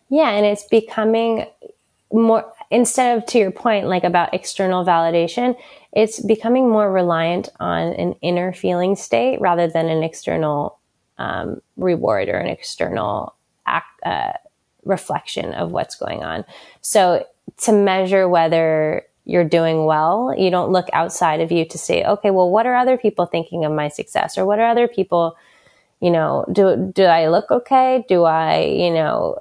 [0.09, 0.31] Yeah.
[0.31, 1.45] And it's becoming
[2.11, 5.55] more, instead of to your point, like about external validation,
[5.93, 10.79] it's becoming more reliant on an inner feeling state rather than an external
[11.17, 14.33] um, reward or an external act, uh,
[14.85, 16.45] reflection of what's going on.
[16.81, 17.25] So
[17.57, 20.33] to measure whether you're doing well.
[20.35, 23.63] You don't look outside of you to say, okay, well, what are other people thinking
[23.63, 24.37] of my success?
[24.37, 25.37] Or what are other people,
[26.01, 28.03] you know, do, do I look okay?
[28.09, 29.39] Do I, you know,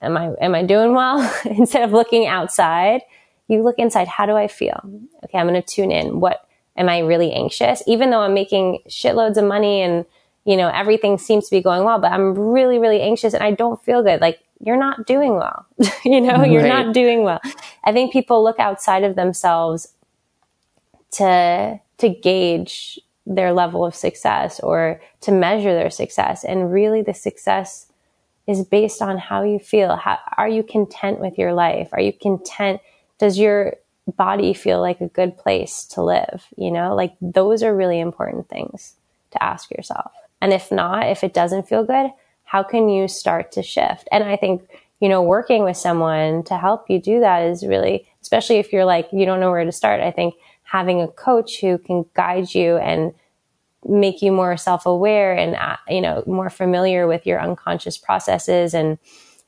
[0.00, 1.20] am I, am I doing well?
[1.44, 3.02] Instead of looking outside,
[3.46, 4.08] you look inside.
[4.08, 4.80] How do I feel?
[5.24, 5.36] Okay.
[5.36, 6.20] I'm going to tune in.
[6.20, 6.42] What
[6.76, 7.82] am I really anxious?
[7.86, 10.06] Even though I'm making shitloads of money and,
[10.46, 13.50] you know, everything seems to be going well, but I'm really, really anxious and I
[13.50, 14.22] don't feel good.
[14.22, 15.66] Like you're not doing well.
[16.04, 17.40] you know, you're not doing well.
[17.84, 19.94] I think people look outside of themselves
[21.12, 26.44] to to gauge their level of success or to measure their success.
[26.44, 27.86] And really the success
[28.46, 29.96] is based on how you feel.
[29.96, 31.90] How, are you content with your life?
[31.92, 32.80] Are you content?
[33.18, 33.74] Does your
[34.16, 36.46] body feel like a good place to live?
[36.56, 38.94] You know, like those are really important things
[39.32, 40.10] to ask yourself.
[40.40, 42.10] And if not, if it doesn't feel good,
[42.50, 44.08] how can you start to shift?
[44.10, 44.68] And I think
[45.00, 48.84] you know, working with someone to help you do that is really, especially if you're
[48.84, 50.00] like, you don't know where to start.
[50.00, 53.14] I think having a coach who can guide you and
[53.88, 58.98] make you more self-aware and, uh, you know, more familiar with your unconscious processes and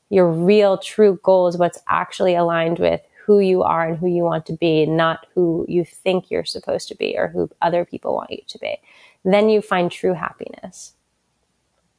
[0.09, 4.47] your real true goals, what's actually aligned with who you are and who you want
[4.47, 8.31] to be, not who you think you're supposed to be or who other people want
[8.31, 8.75] you to be.
[9.23, 10.93] Then you find true happiness.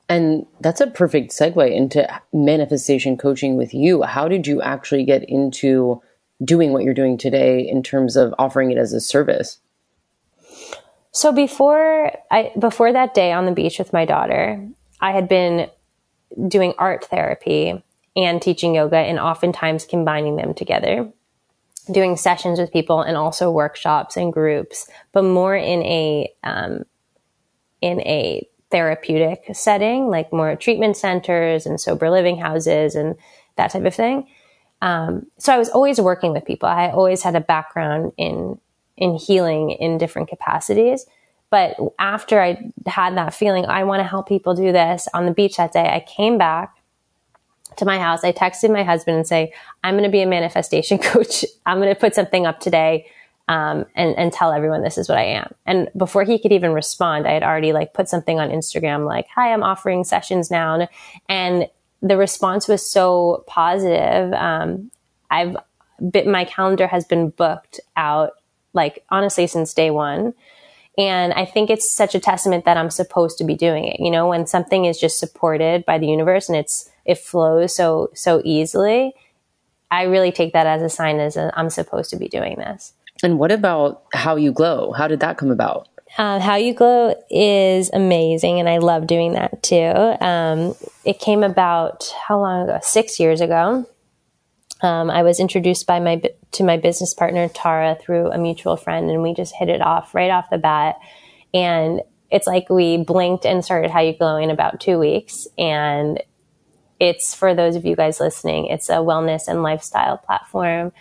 [0.08, 4.02] And that's a perfect segue into manifestation coaching with you.
[4.02, 6.02] How did you actually get into
[6.44, 9.58] doing what you're doing today in terms of offering it as a service?
[11.12, 14.68] So before I before that day on the beach with my daughter,
[15.00, 15.70] I had been
[16.48, 17.82] doing art therapy
[18.16, 21.10] and teaching yoga and oftentimes combining them together.
[21.90, 26.84] Doing sessions with people and also workshops and groups, but more in a um,
[27.80, 33.14] in a therapeutic setting, like more treatment centers and sober living houses and
[33.54, 34.26] that type of thing.
[34.82, 36.68] Um, so I was always working with people.
[36.68, 38.58] I always had a background in
[38.96, 41.06] in healing in different capacities.
[41.50, 45.32] But after I had that feeling, I want to help people do this on the
[45.32, 46.76] beach that day, I came back
[47.76, 48.24] to my house.
[48.24, 49.52] I texted my husband and say,
[49.84, 51.44] I'm going to be a manifestation coach.
[51.64, 53.06] I'm going to put something up today
[53.48, 55.54] um, and, and tell everyone this is what I am.
[55.66, 59.26] And before he could even respond, I had already like put something on Instagram like,
[59.34, 60.88] hi, I'm offering sessions now.
[61.28, 61.68] And
[62.00, 64.32] the response was so positive.
[64.32, 64.90] Um,
[65.30, 65.56] I've
[66.10, 68.32] been, my calendar has been booked out
[68.72, 70.34] like honestly since day one.
[70.96, 74.00] And I think it's such a testament that I'm supposed to be doing it.
[74.00, 78.10] You know, when something is just supported by the universe and it's, it flows so,
[78.14, 79.12] so easily,
[79.90, 82.92] I really take that as a sign as I'm supposed to be doing this.
[83.24, 84.92] And what about How You Glow?
[84.92, 85.88] How did that come about?
[86.18, 90.14] Uh, How You Glow is amazing, and I love doing that too.
[90.20, 92.78] Um, it came about how long ago?
[92.82, 93.86] Six years ago.
[94.82, 96.20] Um, I was introduced by my
[96.52, 100.14] to my business partner Tara through a mutual friend, and we just hit it off
[100.14, 100.96] right off the bat.
[101.54, 106.22] And it's like we blinked and started How You Glow in about two weeks, and
[107.00, 108.66] it's for those of you guys listening.
[108.66, 110.92] It's a wellness and lifestyle platform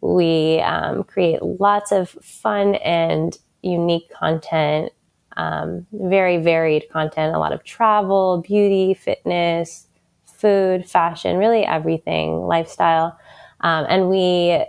[0.00, 4.92] we um, create lots of fun and unique content,
[5.36, 9.86] um, very varied content, a lot of travel, beauty, fitness,
[10.24, 13.18] food, fashion, really everything, lifestyle.
[13.60, 14.64] Um, and we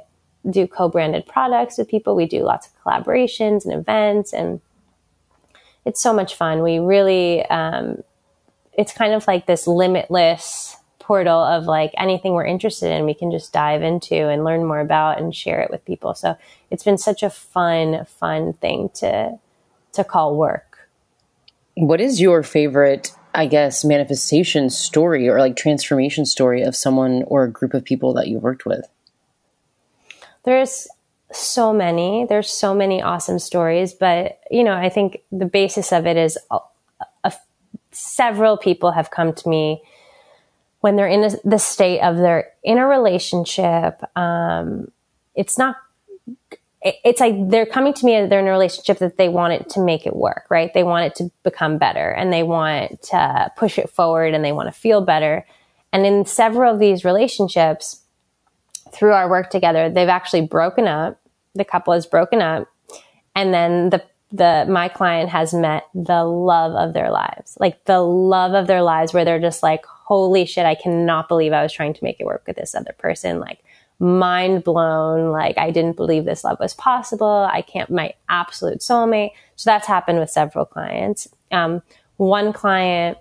[0.49, 2.15] do co-branded products with people.
[2.15, 4.61] We do lots of collaborations and events, and
[5.85, 6.63] it's so much fun.
[6.63, 8.03] We really, um,
[8.73, 10.75] it's kind of like this limitless
[11.09, 14.79] portal of like anything we're interested in, we can just dive into and learn more
[14.79, 16.13] about and share it with people.
[16.13, 16.37] So
[16.69, 19.39] it's been such a fun, fun thing to
[19.93, 20.87] to call work.
[21.73, 27.43] What is your favorite, I guess, manifestation story or like transformation story of someone or
[27.43, 28.87] a group of people that you worked with?
[30.43, 30.87] There's
[31.31, 32.27] so many.
[32.29, 36.37] There's so many awesome stories, but you know, I think the basis of it is
[36.51, 36.59] a,
[37.23, 37.33] a,
[37.89, 39.81] several people have come to me
[40.81, 44.91] when they're in the state of they're in a relationship, um,
[45.35, 45.75] it's not,
[46.81, 49.81] it's like they're coming to me, they're in a relationship that they want it to
[49.81, 50.73] make it work, right?
[50.73, 54.53] They want it to become better and they want to push it forward and they
[54.53, 55.45] want to feel better.
[55.91, 58.03] And in several of these relationships,
[58.91, 61.19] through our work together, they've actually broken up.
[61.55, 62.67] The couple has broken up.
[63.35, 67.99] And then the the my client has met the love of their lives like the
[67.99, 71.71] love of their lives where they're just like holy shit i cannot believe i was
[71.71, 73.39] trying to make it work with this other person.
[73.39, 73.63] Like
[73.99, 75.31] mind blown.
[75.31, 77.47] Like i didn't believe this love was possible.
[77.49, 79.31] I can't my absolute soulmate.
[79.55, 81.27] So that's happened with several clients.
[81.51, 81.83] Um,
[82.17, 83.19] one client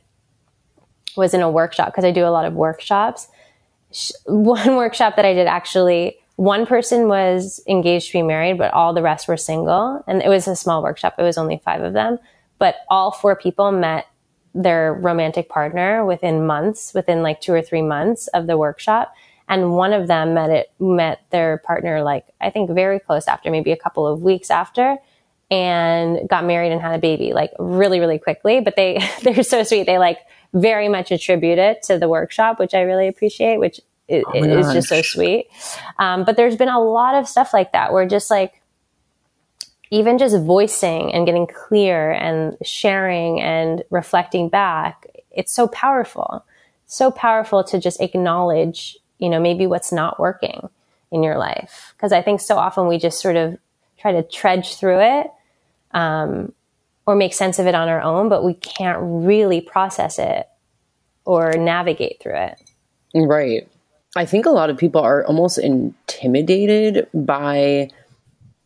[1.14, 3.28] was in a workshop because i do a lot of workshops.
[4.26, 8.94] One workshop that i did actually one person was engaged to be married, but all
[8.94, 10.04] the rest were single.
[10.06, 11.16] And it was a small workshop.
[11.18, 12.18] It was only five of them,
[12.60, 14.06] but all four people met
[14.54, 19.12] their romantic partner within months, within like two or three months of the workshop.
[19.48, 23.50] And one of them met it, met their partner like, I think very close after,
[23.50, 24.98] maybe a couple of weeks after
[25.50, 28.60] and got married and had a baby like really, really quickly.
[28.60, 29.86] But they, they're so sweet.
[29.86, 30.18] They like
[30.52, 34.72] very much attribute it to the workshop, which I really appreciate, which it, oh is
[34.72, 35.48] just so sweet.
[35.98, 38.57] Um, but there's been a lot of stuff like that where just like,
[39.90, 46.44] even just voicing and getting clear and sharing and reflecting back, it's so powerful.
[46.86, 50.68] So powerful to just acknowledge, you know, maybe what's not working
[51.10, 51.94] in your life.
[51.98, 53.56] Cause I think so often we just sort of
[53.98, 55.30] try to trudge through it,
[55.92, 56.52] um,
[57.06, 60.46] or make sense of it on our own, but we can't really process it
[61.24, 62.60] or navigate through it.
[63.14, 63.66] Right.
[64.16, 67.90] I think a lot of people are almost intimidated by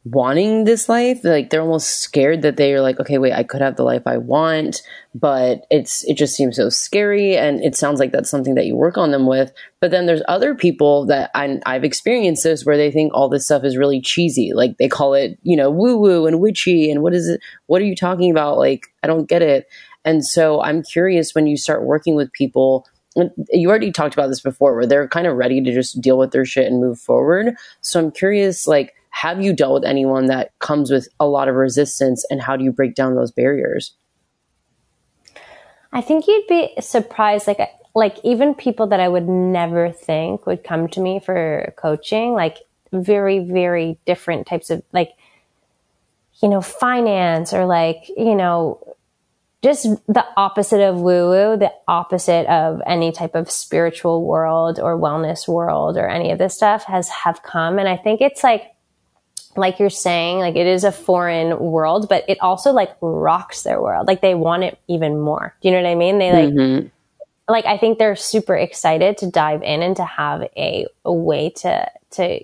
[0.05, 3.61] wanting this life like they're almost scared that they are like okay wait i could
[3.61, 4.83] have the life i want
[5.15, 8.75] but it's it just seems so scary and it sounds like that's something that you
[8.75, 9.53] work on them with.
[9.81, 13.45] But then there's other people that I, i've experienced this where they think all this
[13.45, 14.53] stuff is really cheesy.
[14.55, 17.83] Like they call it you know woo woo and witchy and what is it what
[17.83, 18.59] are you talking about?
[18.59, 19.67] Like i don't get it.
[20.05, 22.87] And so i'm curious when you start working with people
[23.51, 26.31] you already talked about this before where they're kind of ready to just deal with
[26.31, 27.55] their shit and move forward.
[27.83, 31.55] So i'm curious like have you dealt with anyone that comes with a lot of
[31.55, 33.95] resistance and how do you break down those barriers?
[35.93, 37.61] I think you'd be surprised like
[37.95, 42.59] like even people that I would never think would come to me for coaching like
[42.91, 45.11] very very different types of like
[46.41, 48.97] you know finance or like you know
[49.63, 54.99] just the opposite of woo woo, the opposite of any type of spiritual world or
[54.99, 57.79] wellness world or any of this stuff has have come.
[57.79, 58.72] And I think it's like
[59.57, 63.81] like you're saying, like it is a foreign world, but it also like rocks their
[63.81, 64.07] world.
[64.07, 65.55] Like they want it even more.
[65.61, 66.19] Do you know what I mean?
[66.19, 66.89] They like, mm-hmm.
[67.49, 71.51] like I think they're super excited to dive in and to have a, a way
[71.51, 72.41] to, to,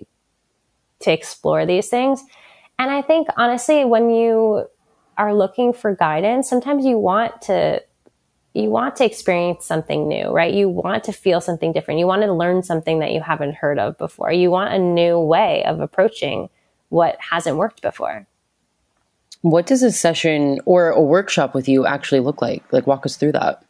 [0.99, 2.23] to explore these things.
[2.77, 4.67] And I think honestly, when you
[5.17, 7.83] are looking for guidance, sometimes you want to,
[8.53, 10.53] you want to experience something new, right?
[10.53, 11.99] You want to feel something different.
[11.99, 14.31] You want to learn something that you haven't heard of before.
[14.31, 16.49] You want a new way of approaching
[16.89, 18.27] what hasn't worked before.
[19.41, 22.71] What does a session or a workshop with you actually look like?
[22.73, 23.63] Like, walk us through that.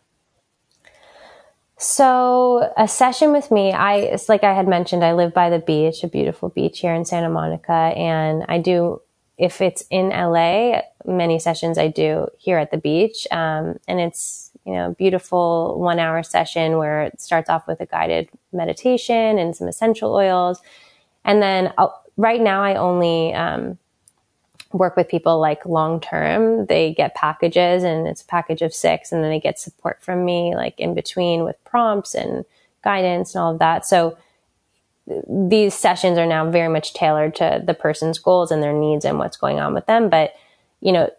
[1.78, 5.60] So, a session with me, I, it's like I had mentioned, I live by the
[5.60, 7.72] beach, a beautiful beach here in Santa Monica.
[7.72, 9.02] And I do,
[9.38, 13.28] if it's in LA, many sessions I do here at the beach.
[13.32, 17.86] Um, and it's, you know, beautiful one hour session where it starts off with a
[17.86, 20.60] guided meditation and some essential oils.
[21.24, 23.78] And then I'll, right now I only um,
[24.74, 26.66] work with people like long term.
[26.66, 30.26] They get packages and it's a package of six, and then they get support from
[30.26, 32.44] me like in between with prompts and
[32.84, 33.86] guidance and all of that.
[33.86, 34.18] So
[35.28, 39.18] these sessions are now very much tailored to the person's goals and their needs and
[39.18, 40.10] what's going on with them.
[40.10, 40.34] But
[40.82, 41.10] you know,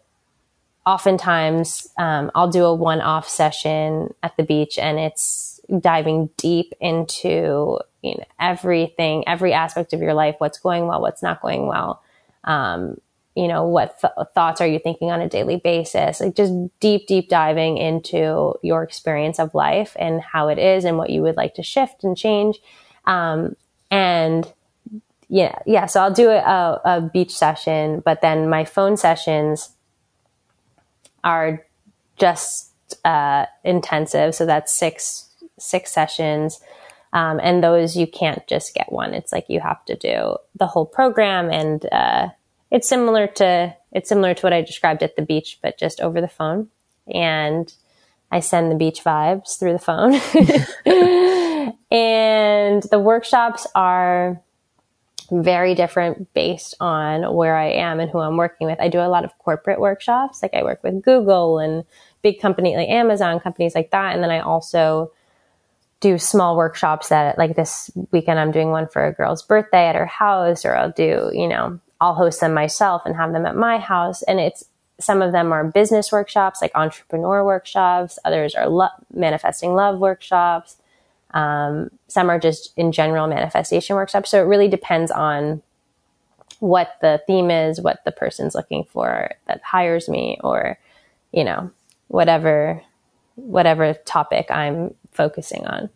[0.85, 7.79] oftentimes um, I'll do a one-off session at the beach, and it's diving deep into
[8.03, 12.03] you know, everything, every aspect of your life, what's going well, what's not going well.
[12.45, 12.97] Um,
[13.37, 16.21] you know, what th- thoughts are you thinking on a daily basis?
[16.21, 20.99] Like just deep, deep diving into your experience of life and how it is and
[20.99, 22.59] what you would like to shift and change.
[23.05, 23.55] Um,
[23.91, 24.53] and
[25.29, 25.87] yeah, yeah.
[25.87, 29.71] So I'll do a, a beach session, but then my phone sessions
[31.23, 31.65] are
[32.17, 32.73] just,
[33.05, 34.35] uh, intensive.
[34.35, 35.30] So that's six,
[35.61, 36.61] six sessions.
[37.13, 39.15] Um, and those you can't just get one.
[39.15, 42.29] It's like you have to do the whole program, and uh,
[42.71, 46.21] it's similar to it's similar to what I described at the beach, but just over
[46.21, 46.69] the phone.
[47.13, 47.73] And
[48.31, 50.15] I send the beach vibes through the phone.
[51.91, 54.41] and the workshops are
[55.33, 58.81] very different based on where I am and who I'm working with.
[58.81, 61.85] I do a lot of corporate workshops, like I work with Google and
[62.23, 64.15] big company like Amazon, companies like that.
[64.15, 65.13] And then I also
[66.01, 69.95] do small workshops that like this weekend I'm doing one for a girl's birthday at
[69.95, 73.57] her house or I'll do, you know, I'll host them myself and have them at
[73.57, 74.65] my house and it's
[74.99, 80.77] some of them are business workshops like entrepreneur workshops, others are lo- manifesting love workshops.
[81.33, 84.31] Um, some are just in general manifestation workshops.
[84.31, 85.63] So it really depends on
[86.59, 90.79] what the theme is, what the person's looking for that hires me or,
[91.33, 91.71] you know,
[92.09, 92.83] whatever
[93.37, 95.91] whatever topic I'm focusing on.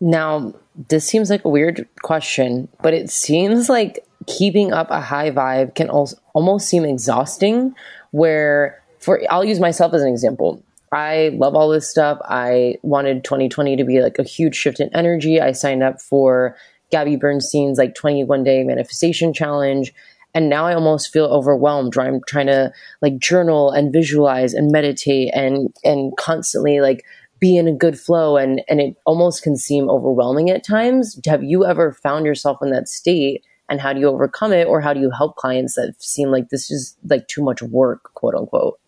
[0.00, 0.54] Now,
[0.88, 5.74] this seems like a weird question, but it seems like keeping up a high vibe
[5.74, 7.74] can also almost seem exhausting.
[8.10, 10.62] Where, for I'll use myself as an example.
[10.92, 12.18] I love all this stuff.
[12.24, 15.40] I wanted 2020 to be like a huge shift in energy.
[15.40, 16.56] I signed up for
[16.90, 19.92] Gabby Bernstein's like 21 day manifestation challenge.
[20.34, 22.72] And now I almost feel overwhelmed where I'm trying to
[23.02, 27.04] like journal and visualize and meditate and, and constantly like
[27.40, 31.42] be in a good flow and and it almost can seem overwhelming at times have
[31.42, 34.92] you ever found yourself in that state and how do you overcome it or how
[34.92, 38.78] do you help clients that seem like this is like too much work quote unquote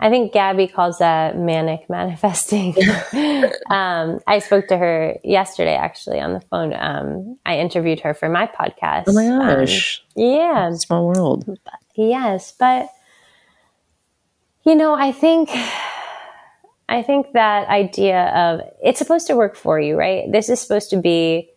[0.00, 2.74] I think Gabby calls that manic manifesting.
[3.70, 6.74] um, I spoke to her yesterday, actually, on the phone.
[6.74, 9.04] Um, I interviewed her for my podcast.
[9.06, 10.02] Oh my gosh!
[10.16, 11.58] Um, yeah, small world.
[11.94, 12.88] Yes, but
[14.64, 15.50] you know, I think
[16.88, 20.30] I think that idea of it's supposed to work for you, right?
[20.30, 21.50] This is supposed to be,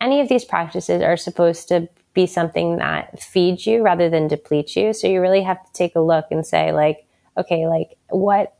[0.00, 4.76] any of these practices are supposed to be something that feeds you rather than depletes
[4.76, 4.92] you.
[4.92, 7.06] So you really have to take a look and say, like,
[7.36, 8.54] okay, like, what,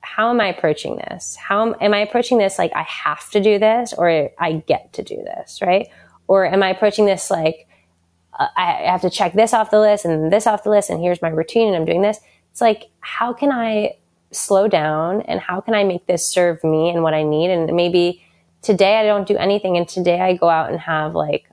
[0.00, 1.36] how am I approaching this?
[1.36, 4.92] How am, am I approaching this like I have to do this or I get
[4.94, 5.88] to do this, right?
[6.28, 7.66] Or am I approaching this like,
[8.38, 11.00] uh, I have to check this off the list and this off the list and
[11.00, 12.18] here's my routine and I'm doing this.
[12.50, 13.96] It's like, how can I
[14.32, 17.50] slow down and how can I make this serve me and what I need?
[17.50, 18.24] And maybe
[18.62, 21.48] today I don't do anything and today I go out and have like,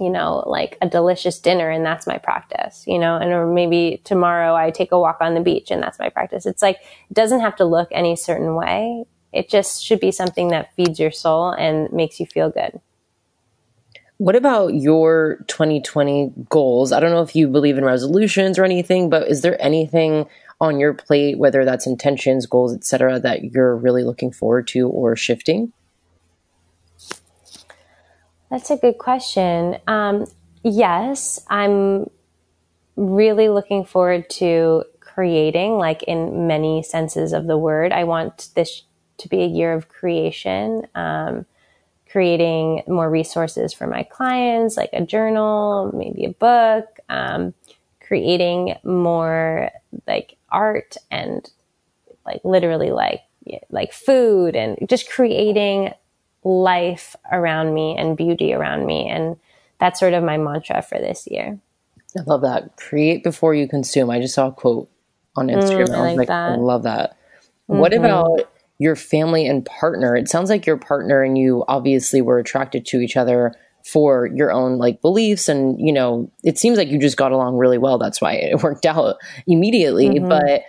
[0.00, 4.00] you know, like a delicious dinner and that's my practice, you know, and or maybe
[4.04, 6.46] tomorrow I take a walk on the beach and that's my practice.
[6.46, 6.76] It's like,
[7.10, 9.04] it doesn't have to look any certain way.
[9.32, 12.80] It just should be something that feeds your soul and makes you feel good.
[14.18, 16.90] What about your 2020 goals?
[16.90, 20.26] I don't know if you believe in resolutions or anything, but is there anything
[20.60, 25.14] on your plate, whether that's intentions, goals, etc., that you're really looking forward to or
[25.16, 25.72] shifting?
[28.50, 29.78] That's a good question.
[29.86, 30.26] Um,
[30.64, 32.10] yes, I'm
[32.96, 37.92] really looking forward to creating, like in many senses of the word.
[37.92, 38.82] I want this
[39.18, 40.86] to be a year of creation.
[40.94, 41.46] Um,
[42.10, 47.52] creating more resources for my clients, like a journal, maybe a book, um,
[48.00, 49.70] creating more
[50.06, 51.50] like art and
[52.26, 53.22] like literally like
[53.70, 55.92] like food and just creating
[56.44, 59.36] life around me and beauty around me and
[59.78, 61.58] that's sort of my mantra for this year.
[62.16, 62.76] I love that.
[62.76, 64.10] Create before you consume.
[64.10, 64.90] I just saw a quote
[65.36, 65.88] on mm, Instagram.
[65.88, 67.16] Mm, I, I, like, like I love that.
[67.68, 67.78] Mm-hmm.
[67.78, 70.16] What about your family and partner.
[70.16, 73.54] It sounds like your partner and you obviously were attracted to each other
[73.92, 77.56] for your own like beliefs and you know it seems like you just got along
[77.56, 77.98] really well.
[77.98, 79.16] That's why it worked out
[79.46, 80.08] immediately.
[80.08, 80.28] Mm-hmm.
[80.28, 80.62] but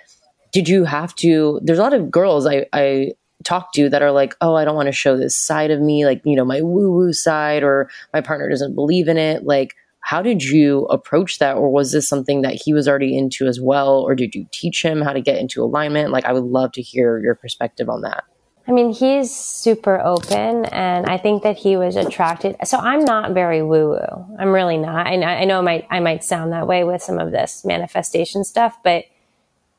[0.51, 3.11] did you have to there's a lot of girls i i
[3.43, 6.05] talk to that are like oh i don't want to show this side of me
[6.05, 9.43] like you know my woo woo side or my partner doesn't believe in it.
[9.43, 11.57] Like how did you approach that?
[11.57, 13.99] Or was this something that he was already into as well?
[13.99, 16.11] Or did you teach him how to get into alignment?
[16.11, 18.23] Like i would love to hear your perspective on that
[18.69, 23.33] i mean he's super open and i think that he was attracted so i'm not
[23.33, 26.67] very woo woo i'm really not I, I know I might, I might sound that
[26.67, 29.05] way with some of this manifestation stuff but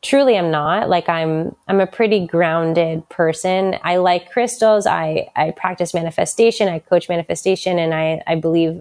[0.03, 0.89] truly i'm not.
[0.89, 3.77] Like i'm i'm a pretty grounded person.
[3.83, 4.87] I like crystals.
[4.87, 8.81] I i practice manifestation i coach manifestation and i i believe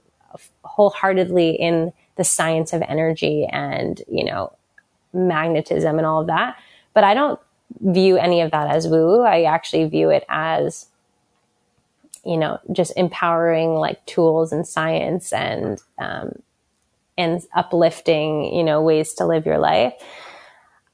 [0.64, 4.54] wholeheartedly in the science of energy and, you know,
[5.14, 6.58] magnetism and all of that.
[6.94, 7.40] But I don't
[7.80, 9.22] view any of that as woo.
[9.22, 10.88] I actually view it as,
[12.26, 16.42] you know, just empowering like tools and science and, um,
[17.18, 19.94] and uplifting, you know, ways to live your life.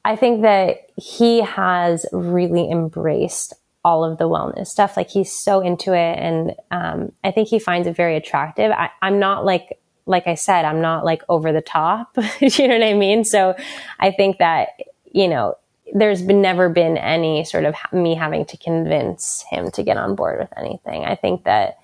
[0.03, 3.53] I think that he has really embraced
[3.83, 4.97] all of the wellness stuff.
[4.97, 6.17] Like he's so into it.
[6.17, 8.71] And, um, I think he finds it very attractive.
[8.71, 12.15] I, I'm not like, like I said, I'm not like over the top.
[12.39, 13.23] you know what I mean?
[13.23, 13.55] So
[13.99, 14.69] I think that,
[15.11, 15.55] you know,
[15.93, 20.15] there's been never been any sort of me having to convince him to get on
[20.15, 21.05] board with anything.
[21.05, 21.77] I think that,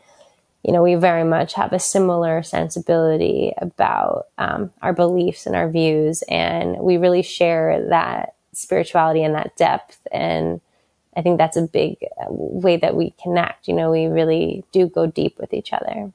[0.64, 5.69] you know, we very much have a similar sensibility about um, our beliefs and our
[5.69, 9.99] views, and we really share that spirituality and that depth.
[10.11, 10.61] And
[11.15, 13.68] I think that's a big uh, way that we connect.
[13.68, 16.11] You know, we really do go deep with each other.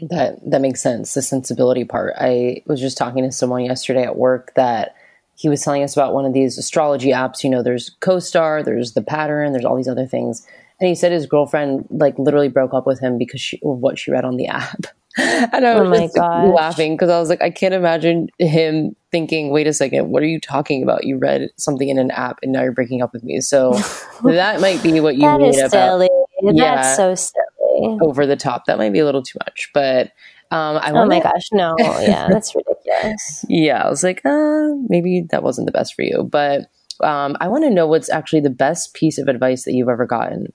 [0.00, 1.14] That that makes sense.
[1.14, 2.14] The sensibility part.
[2.18, 4.96] I was just talking to someone yesterday at work that
[5.42, 7.42] he was telling us about one of these astrology apps.
[7.42, 10.46] You know, there's CoStar, there's the pattern, there's all these other things.
[10.78, 13.98] And he said his girlfriend like literally broke up with him because she, of what
[13.98, 14.86] she read on the app.
[15.18, 19.50] and I was oh just laughing because I was like, I can't imagine him thinking,
[19.50, 21.02] wait a second, what are you talking about?
[21.02, 23.40] You read something in an app and now you're breaking up with me.
[23.40, 23.72] So
[24.24, 25.70] that might be what you that mean is about.
[25.72, 26.08] Silly.
[26.40, 27.98] Yeah, That's so silly.
[28.00, 28.66] Over the top.
[28.66, 29.70] That might be a little too much.
[29.74, 30.12] But
[30.52, 31.74] um, I oh my gosh, no.
[31.78, 33.44] Yeah, that's ridiculous.
[33.48, 36.28] yeah, I was like, uh, maybe that wasn't the best for you.
[36.30, 36.70] But
[37.00, 40.06] um, I want to know what's actually the best piece of advice that you've ever
[40.06, 40.52] gotten.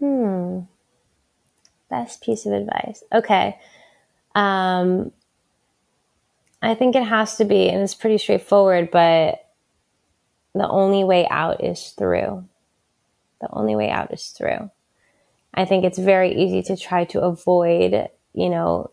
[0.00, 0.60] Hmm.
[1.88, 3.04] Best piece of advice.
[3.12, 3.56] Okay.
[4.34, 5.12] Um,
[6.60, 9.46] I think it has to be, and it's pretty straightforward, but
[10.54, 12.44] the only way out is through.
[13.40, 14.70] The only way out is through.
[15.54, 18.90] I think it's very easy to try to avoid, you know,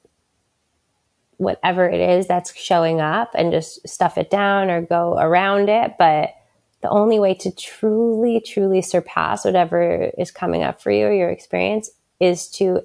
[1.37, 5.93] whatever it is that's showing up and just stuff it down or go around it.
[5.99, 6.33] But
[6.81, 11.29] the only way to truly, truly surpass whatever is coming up for you or your
[11.29, 12.81] experience is to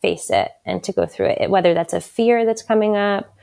[0.00, 3.34] face it and to go through it, whether that's a fear that's coming up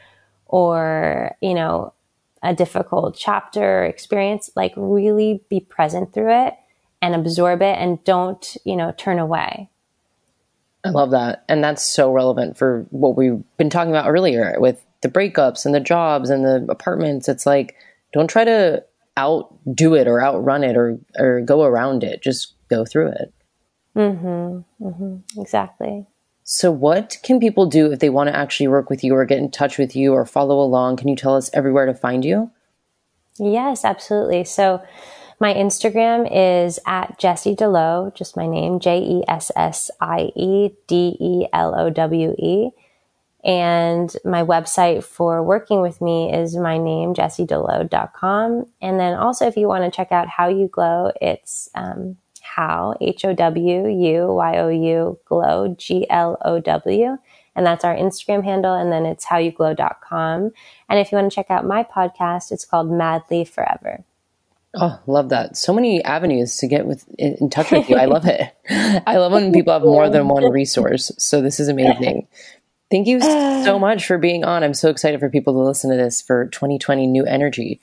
[0.45, 1.93] or, you know,
[2.41, 6.53] a difficult chapter or experience, like really be present through it
[7.01, 9.69] and absorb it and don't, you know, turn away.
[10.85, 11.43] I love that.
[11.49, 15.76] And that's so relevant for what we've been talking about earlier with the breakups and
[15.76, 17.27] the jobs and the apartments.
[17.27, 17.76] It's like,
[18.14, 18.84] don't try to
[19.18, 22.23] outdo it or outrun it or, or go around it.
[22.23, 23.34] Just go through it.
[23.95, 24.85] Mm-hmm.
[24.85, 25.41] Mm-hmm.
[25.41, 26.06] Exactly.
[26.43, 29.38] So, what can people do if they want to actually work with you or get
[29.38, 30.97] in touch with you or follow along?
[30.97, 32.49] Can you tell us everywhere to find you?
[33.38, 34.45] Yes, absolutely.
[34.45, 34.81] So,
[35.40, 40.72] my Instagram is at Jessie DeLowe, just my name, J E S S I E
[40.88, 42.72] D E L O W E.
[43.41, 48.66] And my website for working with me is my name, jessiedelowe.com.
[48.82, 52.95] And then also, if you want to check out How You Glow, it's um, how,
[52.99, 57.18] H O W U Y O U, glow, G L O W.
[57.56, 58.74] And that's our Instagram handle.
[58.74, 60.52] And then it's howyouglow.com.
[60.90, 64.03] And if you want to check out my podcast, it's called Madly Forever.
[64.75, 65.57] Oh, love that.
[65.57, 67.95] So many avenues to get with in, touch with you.
[67.97, 68.53] I love it.
[69.07, 71.11] I love when people have more than one resource.
[71.17, 72.27] So this is amazing.
[72.91, 74.63] Thank you so much for being on.
[74.63, 77.81] I'm so excited for people to listen to this for 2020 new energy.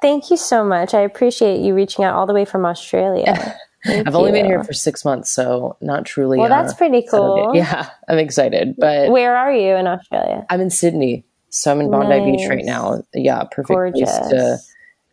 [0.00, 0.94] Thank you so much.
[0.94, 3.56] I appreciate you reaching out all the way from Australia.
[3.84, 4.12] I've you.
[4.12, 6.38] only been here for six months, so not truly.
[6.38, 7.52] Well, that's uh, pretty cool.
[7.54, 8.74] Yeah, I'm excited.
[8.76, 10.46] But where are you in Australia?
[10.50, 12.24] I'm in Sydney, so I'm in Bondi nice.
[12.24, 13.02] Beach right now.
[13.14, 14.18] Yeah, perfect Gorgeous.
[14.18, 14.58] place to.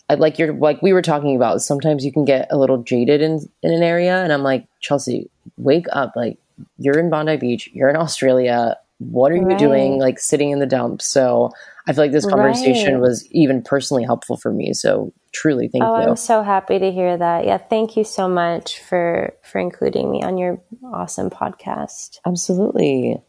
[0.09, 1.61] I, like you're like we were talking about.
[1.61, 5.29] Sometimes you can get a little jaded in in an area, and I'm like Chelsea,
[5.57, 6.13] wake up!
[6.15, 6.37] Like
[6.77, 8.77] you're in Bondi Beach, you're in Australia.
[8.97, 9.57] What are you right.
[9.57, 9.97] doing?
[9.97, 11.05] Like sitting in the dumps.
[11.05, 11.51] So
[11.87, 13.01] I feel like this conversation right.
[13.01, 14.73] was even personally helpful for me.
[14.73, 16.09] So truly thank oh, you.
[16.09, 17.45] I'm so happy to hear that.
[17.45, 22.19] Yeah, thank you so much for for including me on your awesome podcast.
[22.25, 23.21] Absolutely.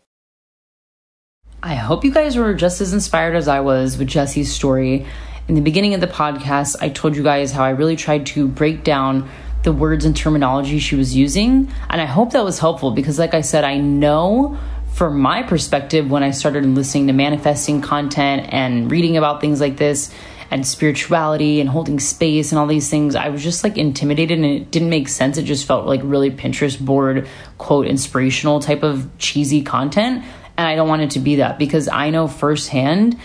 [1.62, 5.06] I hope you guys were just as inspired as I was with Jessie's story.
[5.48, 8.46] In the beginning of the podcast, I told you guys how I really tried to
[8.46, 9.28] break down
[9.62, 13.34] the words and terminology she was using, and I hope that was helpful because like
[13.34, 14.58] I said, I know
[14.92, 19.76] from my perspective when I started listening to manifesting content and reading about things like
[19.76, 20.14] this,
[20.50, 24.46] and spirituality and holding space and all these things, I was just like intimidated and
[24.46, 25.38] it didn't make sense.
[25.38, 30.24] It just felt like really Pinterest board, quote, inspirational type of cheesy content.
[30.56, 33.18] And I don't want it to be that because I know firsthand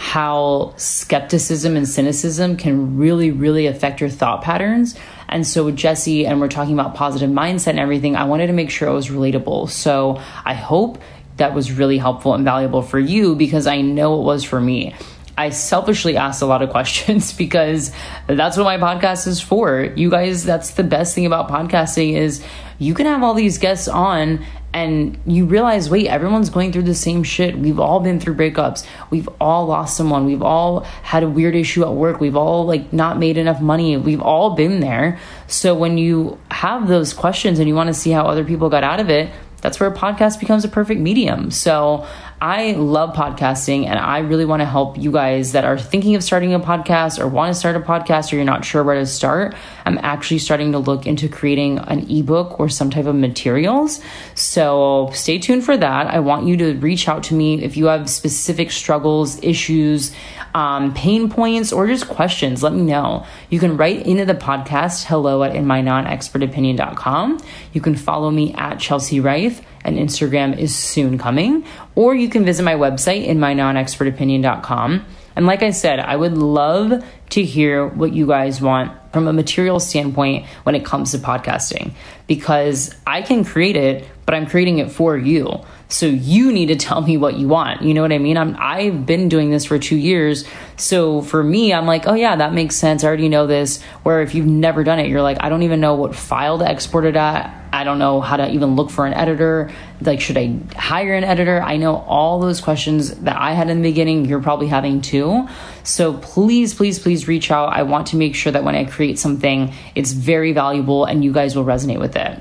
[0.00, 4.96] how skepticism and cynicism can really, really affect your thought patterns.
[5.28, 8.54] And so with Jessie, and we're talking about positive mindset and everything, I wanted to
[8.54, 9.68] make sure it was relatable.
[9.68, 11.02] So I hope
[11.36, 14.94] that was really helpful and valuable for you because I know it was for me.
[15.36, 17.92] I selfishly asked a lot of questions because
[18.26, 19.82] that's what my podcast is for.
[19.96, 22.42] You guys, that's the best thing about podcasting is
[22.78, 26.94] you can have all these guests on and you realize wait everyone's going through the
[26.94, 27.58] same shit.
[27.58, 28.86] We've all been through breakups.
[29.10, 30.26] We've all lost someone.
[30.26, 32.20] We've all had a weird issue at work.
[32.20, 33.96] We've all like not made enough money.
[33.96, 35.18] We've all been there.
[35.46, 38.84] So when you have those questions and you want to see how other people got
[38.84, 39.30] out of it
[39.60, 41.50] that's where a podcast becomes a perfect medium.
[41.50, 42.06] So
[42.42, 46.24] I love podcasting and I really want to help you guys that are thinking of
[46.24, 49.04] starting a podcast or want to start a podcast or you're not sure where to
[49.04, 49.54] start.
[49.84, 54.00] I'm actually starting to look into creating an ebook or some type of materials.
[54.34, 56.06] So stay tuned for that.
[56.06, 60.10] I want you to reach out to me if you have specific struggles, issues,
[60.54, 62.62] um, pain points, or just questions.
[62.62, 63.26] Let me know.
[63.50, 67.38] You can write into the podcast hello at inmynonexpertopinion.com.
[67.74, 71.64] You can follow me at Chelsea Rife and Instagram is soon coming.
[71.94, 75.04] Or you can visit my website in mynonexpertopinion.com.
[75.36, 79.32] And like I said, I would love to hear what you guys want from a
[79.32, 81.92] material standpoint when it comes to podcasting
[82.26, 85.64] because I can create it, but I'm creating it for you.
[85.90, 87.82] So you need to tell me what you want.
[87.82, 88.36] You know what I mean?
[88.36, 90.44] I'm I've been doing this for 2 years.
[90.76, 93.02] So for me, I'm like, "Oh yeah, that makes sense.
[93.02, 95.80] I already know this." Where if you've never done it, you're like, "I don't even
[95.80, 97.52] know what file to export it at.
[97.72, 99.70] I don't know how to even look for an editor.
[100.00, 103.82] Like should I hire an editor?" I know all those questions that I had in
[103.82, 105.48] the beginning, you're probably having too.
[105.82, 107.70] So please, please, please reach out.
[107.76, 111.32] I want to make sure that when I create something, it's very valuable and you
[111.32, 112.40] guys will resonate with it.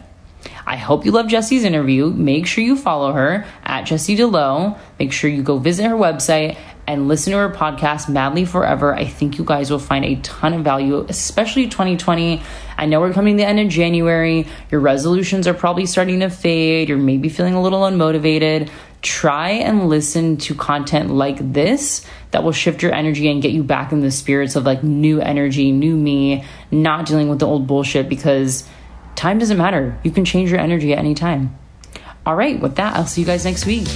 [0.69, 2.11] I hope you love Jessie's interview.
[2.11, 4.77] Make sure you follow her at Jessie DeLowe.
[4.99, 8.93] Make sure you go visit her website and listen to her podcast, Madly Forever.
[8.93, 12.43] I think you guys will find a ton of value, especially 2020.
[12.77, 14.45] I know we're coming to the end of January.
[14.69, 16.89] Your resolutions are probably starting to fade.
[16.89, 18.69] You're maybe feeling a little unmotivated.
[19.01, 23.63] Try and listen to content like this that will shift your energy and get you
[23.63, 27.65] back in the spirits of like new energy, new me, not dealing with the old
[27.65, 28.69] bullshit because
[29.15, 29.97] time doesn't matter.
[30.03, 31.57] You can change your energy at any time.
[32.25, 33.87] All right, with that, I'll see you guys next week.